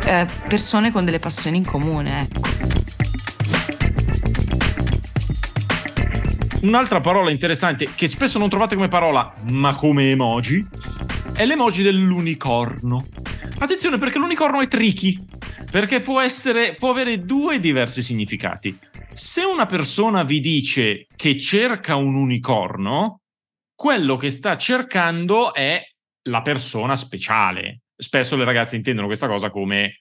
eh, 0.04 0.26
persone 0.48 0.92
con 0.92 1.04
delle 1.04 1.18
passioni 1.18 1.56
in 1.56 1.64
comune. 1.64 2.20
Ecco. 2.22 2.40
Un'altra 6.62 7.00
parola 7.00 7.30
interessante 7.30 7.90
che 7.94 8.06
spesso 8.06 8.38
non 8.38 8.48
trovate 8.48 8.74
come 8.74 8.88
parola, 8.88 9.34
ma 9.50 9.74
come 9.74 10.10
emoji, 10.10 10.66
è 11.34 11.44
l'emoji 11.44 11.82
dell'unicorno. 11.82 13.04
Attenzione 13.58 13.98
perché 13.98 14.18
l'unicorno 14.18 14.60
è 14.60 14.68
tricky, 14.68 15.18
perché 15.70 16.00
può, 16.00 16.20
essere, 16.20 16.74
può 16.76 16.90
avere 16.90 17.18
due 17.18 17.60
diversi 17.60 18.00
significati. 18.00 18.78
Se 19.12 19.42
una 19.42 19.66
persona 19.66 20.22
vi 20.24 20.40
dice 20.40 21.06
che 21.14 21.38
cerca 21.38 21.96
un 21.96 22.14
unicorno, 22.14 23.20
quello 23.74 24.16
che 24.16 24.30
sta 24.30 24.56
cercando 24.56 25.52
è 25.52 25.82
la 26.28 26.42
persona 26.42 26.96
speciale, 26.96 27.82
spesso 27.96 28.36
le 28.36 28.44
ragazze 28.44 28.76
intendono 28.76 29.06
questa 29.06 29.28
cosa 29.28 29.50
come 29.50 30.00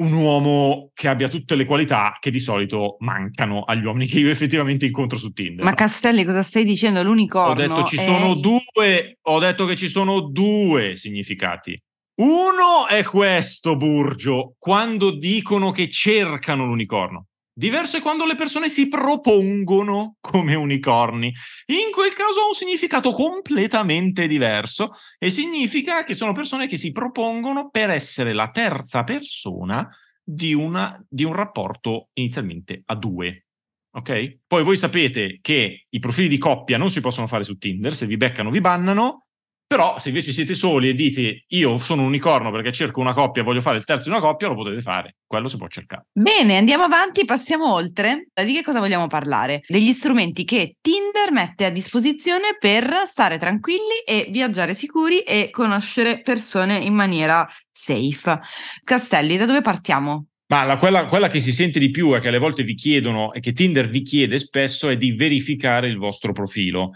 un 0.00 0.12
uomo 0.12 0.90
che 0.94 1.08
abbia 1.08 1.28
tutte 1.28 1.54
le 1.54 1.66
qualità 1.66 2.16
che 2.18 2.30
di 2.30 2.38
solito 2.38 2.96
mancano 3.00 3.64
agli 3.64 3.84
uomini 3.84 4.06
che 4.06 4.18
io 4.18 4.30
effettivamente 4.30 4.86
incontro 4.86 5.18
su 5.18 5.32
Tinder. 5.32 5.64
Ma 5.64 5.74
Castelli, 5.74 6.24
cosa 6.24 6.42
stai 6.42 6.64
dicendo? 6.64 7.02
L'unicorno. 7.02 7.52
Ho 7.52 7.54
detto 7.54 7.84
ci 7.84 7.98
sono 7.98 8.34
due, 8.34 9.18
ho 9.20 9.38
detto 9.38 9.66
che 9.66 9.76
ci 9.76 9.88
sono 9.88 10.20
due 10.20 10.96
significati. 10.96 11.78
Uno 12.20 12.86
è 12.88 13.02
questo, 13.04 13.76
Burgio, 13.76 14.54
quando 14.58 15.10
dicono 15.10 15.70
che 15.70 15.88
cercano 15.88 16.66
l'unicorno. 16.66 17.26
Diverso 17.60 17.98
è 17.98 18.00
quando 18.00 18.24
le 18.24 18.36
persone 18.36 18.70
si 18.70 18.88
propongono 18.88 20.16
come 20.18 20.54
unicorni. 20.54 21.26
In 21.66 21.92
quel 21.92 22.14
caso 22.14 22.40
ha 22.40 22.46
un 22.46 22.54
significato 22.54 23.12
completamente 23.12 24.26
diverso 24.26 24.88
e 25.18 25.30
significa 25.30 26.02
che 26.02 26.14
sono 26.14 26.32
persone 26.32 26.66
che 26.66 26.78
si 26.78 26.90
propongono 26.90 27.68
per 27.68 27.90
essere 27.90 28.32
la 28.32 28.48
terza 28.48 29.04
persona 29.04 29.86
di, 30.24 30.54
una, 30.54 31.04
di 31.06 31.24
un 31.24 31.34
rapporto 31.34 32.08
inizialmente 32.14 32.80
a 32.86 32.94
due. 32.94 33.44
Ok? 33.90 34.38
Poi 34.46 34.64
voi 34.64 34.78
sapete 34.78 35.40
che 35.42 35.84
i 35.86 35.98
profili 35.98 36.28
di 36.28 36.38
coppia 36.38 36.78
non 36.78 36.90
si 36.90 37.02
possono 37.02 37.26
fare 37.26 37.44
su 37.44 37.58
Tinder, 37.58 37.92
se 37.92 38.06
vi 38.06 38.16
beccano 38.16 38.48
vi 38.48 38.62
bannano, 38.62 39.26
però 39.70 40.00
se 40.00 40.08
invece 40.08 40.32
siete 40.32 40.56
soli 40.56 40.88
e 40.88 40.94
dite 40.94 41.44
io 41.46 41.76
sono 41.76 42.00
un 42.02 42.08
unicorno 42.08 42.50
perché 42.50 42.72
cerco 42.72 42.98
una 42.98 43.12
coppia, 43.12 43.44
voglio 43.44 43.60
fare 43.60 43.76
il 43.76 43.84
terzo 43.84 44.08
di 44.08 44.08
una 44.08 44.18
coppia, 44.18 44.48
lo 44.48 44.56
potete 44.56 44.82
fare, 44.82 45.18
quello 45.24 45.46
si 45.46 45.56
può 45.58 45.68
cercare. 45.68 46.06
Bene, 46.12 46.56
andiamo 46.56 46.82
avanti, 46.82 47.24
passiamo 47.24 47.72
oltre. 47.72 48.30
Di 48.34 48.52
che 48.52 48.64
cosa 48.64 48.80
vogliamo 48.80 49.06
parlare? 49.06 49.60
Degli 49.68 49.92
strumenti 49.92 50.42
che 50.42 50.74
Tinder 50.80 51.30
mette 51.30 51.66
a 51.66 51.70
disposizione 51.70 52.56
per 52.58 52.92
stare 53.06 53.38
tranquilli 53.38 54.02
e 54.04 54.26
viaggiare 54.30 54.74
sicuri 54.74 55.20
e 55.20 55.50
conoscere 55.50 56.20
persone 56.20 56.74
in 56.78 56.94
maniera 56.94 57.48
safe. 57.70 58.40
Castelli, 58.82 59.36
da 59.36 59.46
dove 59.46 59.60
partiamo? 59.60 60.30
Ma 60.48 60.64
la, 60.64 60.78
quella, 60.78 61.06
quella, 61.06 61.28
che 61.28 61.38
si 61.38 61.52
sente 61.52 61.78
di 61.78 61.90
più 61.90 62.16
e 62.16 62.18
che 62.18 62.26
alle 62.26 62.38
volte 62.38 62.64
vi 62.64 62.74
chiedono 62.74 63.32
e 63.32 63.38
che 63.38 63.52
Tinder 63.52 63.88
vi 63.88 64.02
chiede 64.02 64.36
spesso 64.38 64.88
è 64.88 64.96
di 64.96 65.12
verificare 65.12 65.86
il 65.86 65.96
vostro 65.96 66.32
profilo 66.32 66.90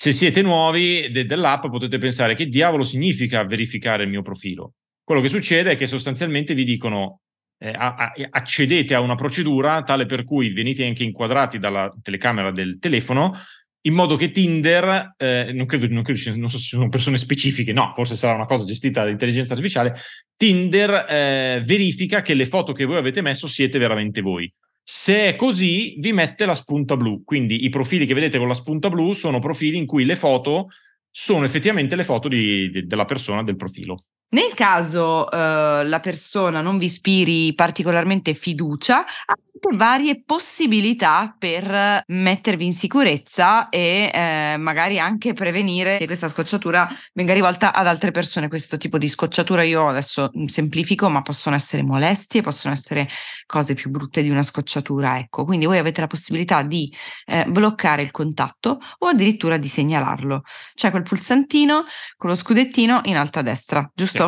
se 0.00 0.12
siete 0.12 0.40
nuovi 0.40 1.10
de- 1.10 1.26
dell'app 1.26 1.66
potete 1.66 1.98
pensare 1.98 2.34
che 2.34 2.46
diavolo 2.46 2.84
significa 2.84 3.44
verificare 3.44 4.04
il 4.04 4.08
mio 4.08 4.22
profilo. 4.22 4.72
Quello 5.04 5.20
che 5.20 5.28
succede 5.28 5.72
è 5.72 5.76
che 5.76 5.86
sostanzialmente 5.86 6.54
vi 6.54 6.64
dicono 6.64 7.20
eh, 7.58 7.68
a- 7.68 7.96
a- 7.96 8.12
accedete 8.30 8.94
a 8.94 9.00
una 9.00 9.14
procedura 9.14 9.82
tale 9.82 10.06
per 10.06 10.24
cui 10.24 10.54
venite 10.54 10.86
anche 10.86 11.04
inquadrati 11.04 11.58
dalla 11.58 11.94
telecamera 12.02 12.50
del 12.50 12.78
telefono 12.78 13.36
in 13.82 13.92
modo 13.92 14.16
che 14.16 14.30
Tinder, 14.30 15.16
eh, 15.18 15.52
non, 15.52 15.66
credo, 15.66 15.86
non, 15.90 16.02
credo, 16.02 16.18
non 16.36 16.48
so 16.48 16.56
se 16.56 16.62
ci 16.64 16.76
sono 16.76 16.88
persone 16.88 17.18
specifiche, 17.18 17.74
no, 17.74 17.92
forse 17.94 18.16
sarà 18.16 18.34
una 18.34 18.46
cosa 18.46 18.64
gestita 18.64 19.02
dall'intelligenza 19.02 19.52
artificiale, 19.52 19.96
Tinder 20.34 21.04
eh, 21.10 21.62
verifica 21.62 22.22
che 22.22 22.32
le 22.32 22.46
foto 22.46 22.72
che 22.72 22.86
voi 22.86 22.96
avete 22.96 23.20
messo 23.20 23.46
siete 23.46 23.78
veramente 23.78 24.22
voi. 24.22 24.50
Se 24.82 25.28
è 25.28 25.36
così, 25.36 25.96
vi 25.98 26.12
mette 26.12 26.46
la 26.46 26.54
spunta 26.54 26.96
blu. 26.96 27.22
Quindi 27.24 27.64
i 27.64 27.68
profili 27.68 28.06
che 28.06 28.14
vedete 28.14 28.38
con 28.38 28.48
la 28.48 28.54
spunta 28.54 28.88
blu 28.90 29.12
sono 29.12 29.38
profili 29.38 29.76
in 29.76 29.86
cui 29.86 30.04
le 30.04 30.16
foto 30.16 30.68
sono 31.10 31.44
effettivamente 31.44 31.96
le 31.96 32.04
foto 32.04 32.28
di, 32.28 32.70
di, 32.70 32.86
della 32.86 33.04
persona 33.04 33.42
del 33.42 33.56
profilo. 33.56 34.04
Nel 34.32 34.54
caso 34.54 35.24
uh, 35.24 35.84
la 35.86 35.98
persona 36.00 36.60
non 36.60 36.78
vi 36.78 36.84
ispiri 36.84 37.52
particolarmente 37.54 38.32
fiducia, 38.32 39.04
avete 39.24 39.76
varie 39.76 40.22
possibilità 40.24 41.34
per 41.36 42.02
mettervi 42.06 42.64
in 42.64 42.72
sicurezza 42.72 43.68
e 43.68 44.10
eh, 44.12 44.56
magari 44.58 44.98
anche 44.98 45.32
prevenire 45.32 45.98
che 45.98 46.06
questa 46.06 46.28
scocciatura 46.28 46.88
venga 47.12 47.34
rivolta 47.34 47.74
ad 47.74 47.86
altre 47.86 48.10
persone. 48.10 48.48
Questo 48.48 48.76
tipo 48.78 48.98
di 48.98 49.08
scocciatura 49.08 49.62
io 49.62 49.88
adesso 49.88 50.30
mm, 50.36 50.46
semplifico, 50.46 51.08
ma 51.08 51.22
possono 51.22 51.56
essere 51.56 51.82
molestie, 51.82 52.40
possono 52.40 52.72
essere 52.72 53.08
cose 53.46 53.74
più 53.74 53.90
brutte 53.90 54.22
di 54.22 54.30
una 54.30 54.42
scocciatura. 54.42 55.18
Ecco, 55.18 55.44
quindi 55.44 55.66
voi 55.66 55.78
avete 55.78 56.00
la 56.00 56.06
possibilità 56.06 56.62
di 56.62 56.92
eh, 57.26 57.44
bloccare 57.46 58.02
il 58.02 58.10
contatto 58.10 58.78
o 58.98 59.06
addirittura 59.06 59.58
di 59.58 59.68
segnalarlo. 59.68 60.42
C'è 60.74 60.90
quel 60.90 61.02
pulsantino 61.02 61.84
con 62.16 62.30
lo 62.30 62.36
scudettino 62.36 63.00
in 63.04 63.16
alto 63.16 63.40
a 63.40 63.42
destra, 63.42 63.90
giusto? 63.94 64.19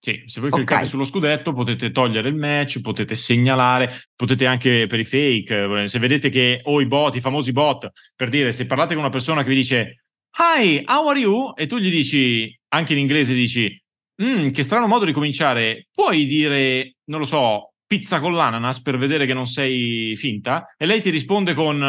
Sì. 0.00 0.22
Se 0.26 0.40
voi 0.40 0.50
cliccate 0.50 0.82
okay. 0.82 0.88
sullo 0.88 1.04
scudetto 1.04 1.52
potete 1.52 1.90
togliere 1.90 2.28
il 2.28 2.36
match, 2.36 2.80
potete 2.80 3.14
segnalare, 3.14 3.92
potete 4.14 4.46
anche 4.46 4.86
per 4.86 5.00
i 5.00 5.04
fake, 5.04 5.82
eh, 5.82 5.88
se 5.88 5.98
vedete 5.98 6.28
che 6.28 6.60
o 6.64 6.80
i 6.80 6.86
bot, 6.86 7.16
i 7.16 7.20
famosi 7.20 7.52
bot, 7.52 7.90
per 8.14 8.28
dire 8.28 8.52
se 8.52 8.66
parlate 8.66 8.94
con 8.94 9.02
una 9.02 9.12
persona 9.12 9.42
che 9.42 9.48
vi 9.48 9.56
dice 9.56 10.02
Hi, 10.38 10.84
how 10.86 11.08
are 11.08 11.18
you? 11.18 11.52
E 11.56 11.66
tu 11.66 11.78
gli 11.78 11.90
dici, 11.90 12.56
anche 12.68 12.92
in 12.92 13.00
inglese 13.00 13.34
dici, 13.34 13.76
mm, 14.22 14.50
che 14.50 14.62
strano 14.62 14.86
modo 14.86 15.04
di 15.04 15.12
cominciare, 15.12 15.88
puoi 15.92 16.26
dire, 16.26 16.94
non 17.06 17.18
lo 17.18 17.26
so, 17.26 17.72
pizza 17.84 18.20
con 18.20 18.34
l'ananas 18.34 18.80
per 18.80 18.98
vedere 18.98 19.26
che 19.26 19.34
non 19.34 19.46
sei 19.46 20.14
finta? 20.14 20.74
E 20.76 20.86
lei 20.86 21.00
ti 21.00 21.10
risponde 21.10 21.54
con 21.54 21.82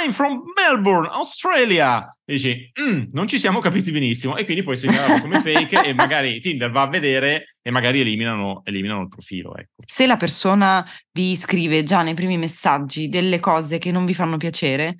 I'm 0.00 0.12
from 0.12 0.42
Melbourne, 0.56 1.08
Australia. 1.08 2.16
E 2.24 2.34
dici, 2.34 2.72
mm, 2.80 3.10
non 3.12 3.26
ci 3.26 3.38
siamo 3.38 3.58
capiti 3.60 3.90
benissimo. 3.90 4.36
E 4.36 4.44
quindi 4.44 4.62
puoi 4.62 4.76
segnalarlo 4.76 5.20
come 5.20 5.40
fake 5.42 5.84
e 5.84 5.92
magari 5.92 6.40
Tinder 6.40 6.70
va 6.70 6.82
a 6.82 6.88
vedere 6.88 7.56
e 7.62 7.70
magari 7.70 8.00
eliminano, 8.00 8.62
eliminano 8.64 9.02
il 9.02 9.08
profilo. 9.08 9.54
Ecco. 9.56 9.82
Se 9.84 10.06
la 10.06 10.16
persona 10.16 10.88
vi 11.12 11.36
scrive 11.36 11.84
già 11.84 12.02
nei 12.02 12.14
primi 12.14 12.38
messaggi 12.38 13.08
delle 13.08 13.38
cose 13.38 13.78
che 13.78 13.92
non 13.92 14.06
vi 14.06 14.14
fanno 14.14 14.36
piacere, 14.36 14.96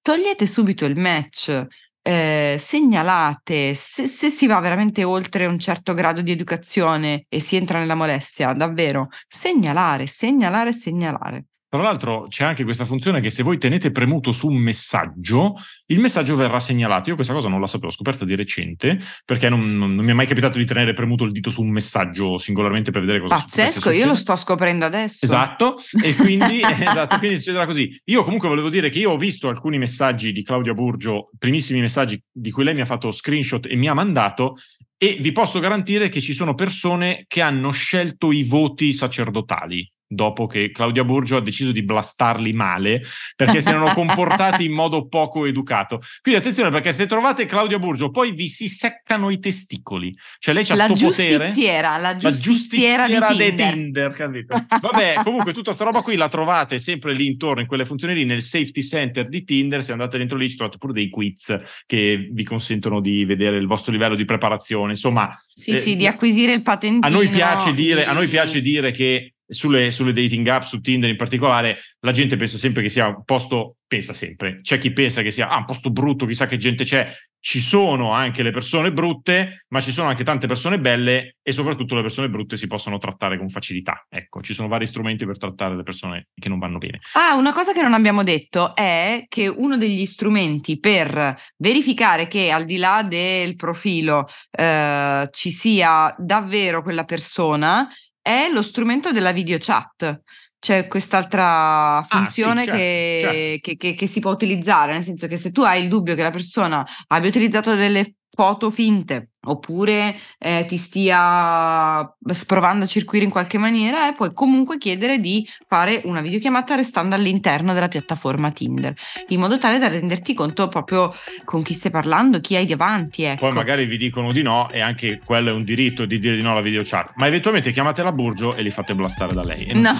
togliete 0.00 0.46
subito 0.46 0.84
il 0.84 0.96
match. 0.96 1.66
Eh, 2.06 2.54
segnalate 2.56 3.74
se, 3.74 4.06
se, 4.06 4.30
si 4.30 4.46
va 4.46 4.60
veramente 4.60 5.02
oltre 5.02 5.44
un 5.46 5.58
certo 5.58 5.92
grado 5.92 6.20
di 6.22 6.30
educazione 6.30 7.24
e 7.28 7.40
si 7.40 7.56
entra 7.56 7.80
nella 7.80 7.96
molestia, 7.96 8.52
davvero 8.52 9.08
segnalare, 9.26 10.06
segnalare, 10.06 10.72
segnalare. 10.72 11.46
Tra 11.68 11.82
l'altro 11.82 12.26
c'è 12.28 12.44
anche 12.44 12.62
questa 12.62 12.84
funzione 12.84 13.20
che 13.20 13.28
se 13.28 13.42
voi 13.42 13.58
tenete 13.58 13.90
premuto 13.90 14.30
su 14.30 14.46
un 14.46 14.56
messaggio, 14.56 15.54
il 15.86 15.98
messaggio 15.98 16.36
verrà 16.36 16.60
segnalato. 16.60 17.08
Io 17.10 17.16
questa 17.16 17.32
cosa 17.32 17.48
non 17.48 17.60
la 17.60 17.66
sapevo, 17.66 17.86
l'ho 17.86 17.92
scoperta 17.92 18.24
di 18.24 18.36
recente, 18.36 19.00
perché 19.24 19.48
non, 19.48 19.76
non, 19.76 19.96
non, 19.96 20.04
mi 20.04 20.12
è 20.12 20.14
mai 20.14 20.28
capitato 20.28 20.58
di 20.58 20.64
tenere 20.64 20.92
premuto 20.92 21.24
il 21.24 21.32
dito 21.32 21.50
su 21.50 21.62
un 21.62 21.70
messaggio 21.70 22.38
singolarmente 22.38 22.92
per 22.92 23.00
vedere 23.00 23.20
cosa 23.20 23.34
Pazzesco, 23.34 23.90
io 23.90 24.06
lo 24.06 24.14
sto 24.14 24.36
scoprendo 24.36 24.84
adesso. 24.84 25.24
Esatto, 25.24 25.74
e 26.02 26.14
quindi, 26.14 26.60
esatto, 26.62 27.18
quindi 27.18 27.36
succederà 27.36 27.66
così. 27.66 28.00
Io 28.04 28.22
comunque 28.22 28.48
volevo 28.48 28.70
dire 28.70 28.88
che 28.88 29.00
io 29.00 29.10
ho 29.10 29.16
visto 29.16 29.48
alcuni 29.48 29.76
messaggi 29.76 30.30
di 30.30 30.44
Claudia 30.44 30.72
Burgio, 30.72 31.30
primissimi 31.36 31.80
messaggi 31.80 32.22
di 32.30 32.52
cui 32.52 32.62
lei 32.62 32.74
mi 32.74 32.82
ha 32.82 32.86
fatto 32.86 33.10
screenshot 33.10 33.66
e 33.66 33.74
mi 33.74 33.88
ha 33.88 33.94
mandato, 33.94 34.54
e 34.96 35.18
vi 35.20 35.32
posso 35.32 35.58
garantire 35.58 36.08
che 36.08 36.20
ci 36.20 36.32
sono 36.32 36.54
persone 36.54 37.24
che 37.26 37.42
hanno 37.42 37.72
scelto 37.72 38.30
i 38.30 38.44
voti 38.44 38.92
sacerdotali 38.92 39.90
dopo 40.06 40.46
che 40.46 40.70
Claudia 40.70 41.04
Burgio 41.04 41.36
ha 41.36 41.40
deciso 41.40 41.72
di 41.72 41.82
blastarli 41.82 42.52
male 42.52 43.02
perché 43.34 43.60
si 43.60 43.68
erano 43.68 43.92
comportati 43.92 44.64
in 44.64 44.72
modo 44.72 45.08
poco 45.08 45.46
educato. 45.46 46.00
Quindi 46.20 46.40
attenzione 46.40 46.70
perché 46.70 46.92
se 46.92 47.06
trovate 47.06 47.44
Claudia 47.44 47.78
Burgio 47.78 48.10
poi 48.10 48.32
vi 48.32 48.48
si 48.48 48.68
seccano 48.68 49.30
i 49.30 49.38
testicoli. 49.38 50.16
Cioè 50.38 50.54
lei 50.54 50.64
ha 50.68 50.74
sto 50.74 50.94
potere. 50.94 51.36
La 51.36 51.44
giustiziera, 51.44 51.96
la 51.96 52.16
giustiziera 52.16 53.06
di 53.06 53.36
Tinder. 53.36 53.72
Tinder 53.72 54.10
capito? 54.12 54.66
Vabbè, 54.80 55.20
comunque 55.24 55.52
tutta 55.52 55.72
sta 55.72 55.84
roba 55.84 56.02
qui 56.02 56.16
la 56.16 56.28
trovate 56.28 56.78
sempre 56.78 57.14
lì 57.14 57.26
intorno 57.26 57.60
in 57.60 57.66
quelle 57.66 57.84
funzioni 57.84 58.14
lì 58.14 58.24
nel 58.24 58.42
safety 58.42 58.82
center 58.82 59.28
di 59.28 59.44
Tinder, 59.44 59.82
se 59.82 59.92
andate 59.92 60.18
dentro 60.18 60.36
lì 60.36 60.48
ci 60.48 60.56
trovate 60.56 60.78
pure 60.78 60.92
dei 60.92 61.08
quiz 61.08 61.58
che 61.84 62.28
vi 62.32 62.44
consentono 62.44 63.00
di 63.00 63.24
vedere 63.24 63.56
il 63.56 63.66
vostro 63.66 63.92
livello 63.92 64.14
di 64.14 64.24
preparazione, 64.24 64.92
insomma, 64.92 65.28
sì, 65.52 65.72
eh, 65.72 65.76
sì, 65.76 65.96
di 65.96 66.06
acquisire 66.06 66.52
il 66.52 66.62
patentino. 66.62 67.06
A 67.06 67.10
noi 67.10 67.28
piace 67.28 67.74
dire, 67.74 68.04
di... 68.04 68.08
a 68.08 68.12
noi 68.12 68.28
piace 68.28 68.60
dire 68.60 68.90
che 68.90 69.35
sulle, 69.46 69.90
sulle, 69.90 70.12
dating 70.12 70.46
app, 70.48 70.62
su 70.62 70.80
Tinder 70.80 71.10
in 71.10 71.16
particolare, 71.16 71.78
la 72.00 72.12
gente 72.12 72.36
pensa 72.36 72.56
sempre 72.56 72.82
che 72.82 72.88
sia 72.88 73.08
un 73.08 73.24
posto, 73.24 73.76
pensa 73.86 74.12
sempre, 74.12 74.60
c'è 74.62 74.78
chi 74.78 74.92
pensa 74.92 75.22
che 75.22 75.30
sia 75.30 75.48
ah, 75.48 75.58
un 75.58 75.64
posto 75.64 75.90
brutto, 75.90 76.26
chissà 76.26 76.46
che 76.46 76.56
gente 76.56 76.84
c'è, 76.84 77.10
ci 77.46 77.60
sono 77.60 78.10
anche 78.10 78.42
le 78.42 78.50
persone 78.50 78.92
brutte, 78.92 79.66
ma 79.68 79.80
ci 79.80 79.92
sono 79.92 80.08
anche 80.08 80.24
tante 80.24 80.48
persone 80.48 80.80
belle 80.80 81.36
e 81.40 81.52
soprattutto 81.52 81.94
le 81.94 82.02
persone 82.02 82.28
brutte 82.28 82.56
si 82.56 82.66
possono 82.66 82.98
trattare 82.98 83.38
con 83.38 83.48
facilità. 83.48 84.04
Ecco, 84.08 84.40
ci 84.40 84.52
sono 84.52 84.66
vari 84.66 84.84
strumenti 84.84 85.24
per 85.24 85.38
trattare 85.38 85.76
le 85.76 85.84
persone 85.84 86.26
che 86.34 86.48
non 86.48 86.58
vanno 86.58 86.78
bene. 86.78 86.98
Ah, 87.12 87.36
una 87.36 87.52
cosa 87.52 87.72
che 87.72 87.82
non 87.82 87.94
abbiamo 87.94 88.24
detto 88.24 88.74
è 88.74 89.26
che 89.28 89.46
uno 89.46 89.76
degli 89.76 90.06
strumenti 90.06 90.80
per 90.80 91.36
verificare 91.58 92.26
che 92.26 92.50
al 92.50 92.64
di 92.64 92.78
là 92.78 93.04
del 93.06 93.54
profilo 93.54 94.26
eh, 94.50 95.28
ci 95.30 95.50
sia 95.52 96.12
davvero 96.18 96.82
quella 96.82 97.04
persona 97.04 97.88
è 98.26 98.48
lo 98.52 98.60
strumento 98.60 99.12
della 99.12 99.30
video 99.30 99.56
chat. 99.60 100.22
C'è 100.58 100.88
quest'altra 100.88 102.04
funzione 102.08 102.62
ah, 102.62 102.64
sì, 102.64 102.70
certo, 102.70 102.76
che, 102.76 103.18
certo. 103.20 103.60
Che, 103.60 103.76
che, 103.76 103.94
che 103.94 104.06
si 104.08 104.18
può 104.18 104.32
utilizzare, 104.32 104.94
nel 104.94 105.04
senso 105.04 105.28
che 105.28 105.36
se 105.36 105.52
tu 105.52 105.60
hai 105.60 105.84
il 105.84 105.88
dubbio 105.88 106.16
che 106.16 106.22
la 106.22 106.30
persona 106.30 106.84
abbia 107.06 107.28
utilizzato 107.28 107.76
delle 107.76 108.14
foto 108.36 108.70
finte 108.70 109.30
oppure 109.46 110.14
eh, 110.38 110.66
ti 110.68 110.76
stia 110.76 112.14
sprovando 112.30 112.84
a 112.84 112.88
circuire 112.88 113.24
in 113.24 113.30
qualche 113.30 113.58
maniera 113.58 114.08
e 114.08 114.14
puoi 114.14 114.34
comunque 114.34 114.76
chiedere 114.76 115.18
di 115.18 115.48
fare 115.66 116.02
una 116.04 116.20
videochiamata 116.20 116.74
restando 116.74 117.14
all'interno 117.14 117.72
della 117.72 117.88
piattaforma 117.88 118.50
Tinder 118.50 118.94
in 119.28 119.40
modo 119.40 119.58
tale 119.58 119.78
da 119.78 119.88
renderti 119.88 120.34
conto 120.34 120.68
proprio 120.68 121.12
con 121.44 121.62
chi 121.62 121.72
stai 121.72 121.90
parlando, 121.90 122.40
chi 122.40 122.56
hai 122.56 122.66
davanti. 122.66 123.22
Ecco. 123.22 123.46
Poi 123.46 123.54
magari 123.54 123.86
vi 123.86 123.96
dicono 123.96 124.32
di 124.32 124.42
no 124.42 124.68
e 124.70 124.80
anche 124.80 125.20
quello 125.24 125.50
è 125.50 125.52
un 125.52 125.64
diritto 125.64 126.04
di 126.04 126.18
dire 126.18 126.36
di 126.36 126.42
no 126.42 126.52
alla 126.52 126.60
video 126.60 126.82
chat, 126.84 127.12
ma 127.16 127.26
eventualmente 127.26 127.72
chiamate 127.72 128.02
la 128.02 128.12
Burgio 128.12 128.54
e 128.54 128.62
li 128.62 128.70
fate 128.70 128.94
blastare 128.94 129.32
da 129.32 129.42
lei. 129.42 129.70
non 129.72 129.82
no. 129.82 129.94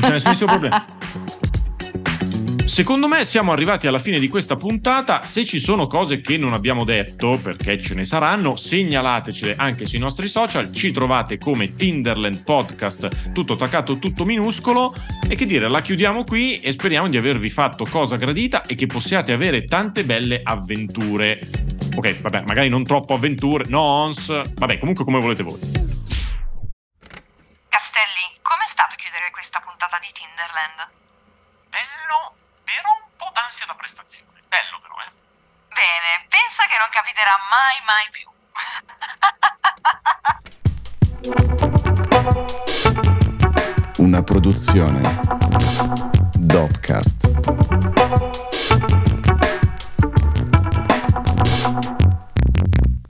Non 0.00 0.18
c'è 0.18 0.28
nessun 0.28 0.46
problema. 0.46 1.42
Secondo 2.64 3.08
me 3.08 3.26
siamo 3.26 3.52
arrivati 3.52 3.86
alla 3.86 3.98
fine 3.98 4.18
di 4.18 4.26
questa 4.26 4.56
puntata. 4.56 5.22
Se 5.22 5.44
ci 5.44 5.60
sono 5.60 5.86
cose 5.86 6.22
che 6.22 6.38
non 6.38 6.54
abbiamo 6.54 6.84
detto, 6.84 7.38
perché 7.38 7.78
ce 7.78 7.94
ne 7.94 8.04
saranno, 8.04 8.56
segnalatecele 8.56 9.54
anche 9.56 9.84
sui 9.84 9.98
nostri 9.98 10.28
social. 10.28 10.72
Ci 10.72 10.90
trovate 10.90 11.36
come 11.36 11.68
Tinderland 11.68 12.42
Podcast, 12.42 13.32
tutto 13.32 13.52
attaccato, 13.52 13.98
tutto 13.98 14.24
minuscolo. 14.24 14.94
E 15.28 15.36
che 15.36 15.44
dire, 15.44 15.68
la 15.68 15.82
chiudiamo 15.82 16.24
qui 16.24 16.58
e 16.60 16.72
speriamo 16.72 17.08
di 17.08 17.18
avervi 17.18 17.50
fatto 17.50 17.84
cosa 17.84 18.16
gradita 18.16 18.62
e 18.62 18.74
che 18.74 18.86
possiate 18.86 19.32
avere 19.32 19.66
tante 19.66 20.02
belle 20.02 20.40
avventure. 20.42 21.38
Ok, 21.94 22.18
vabbè, 22.18 22.44
magari 22.46 22.70
non 22.70 22.82
troppo 22.82 23.12
avventure, 23.12 23.66
nons, 23.68 24.26
vabbè, 24.54 24.78
comunque 24.78 25.04
come 25.04 25.20
volete 25.20 25.42
voi. 25.42 25.60
Castelli, 27.68 28.24
com'è 28.40 28.66
stato 28.66 28.96
chiudere 28.96 29.30
questa 29.32 29.60
puntata 29.64 29.98
di 30.00 30.08
Tinderland? 30.12 30.90
Bello 31.68 32.43
ansia 33.44 33.66
da 33.66 33.74
prestazione. 33.74 34.40
Bello 34.48 34.80
però, 34.80 34.94
eh. 35.06 35.10
Bene, 35.68 36.24
pensa 36.28 36.64
che 36.66 36.78
non 36.78 36.88
capiterà 36.90 37.38
mai, 37.50 37.80
mai 37.84 38.08
più. 38.10 38.32
Una 43.98 44.22
produzione 44.22 45.20
Dopcast. 46.34 48.53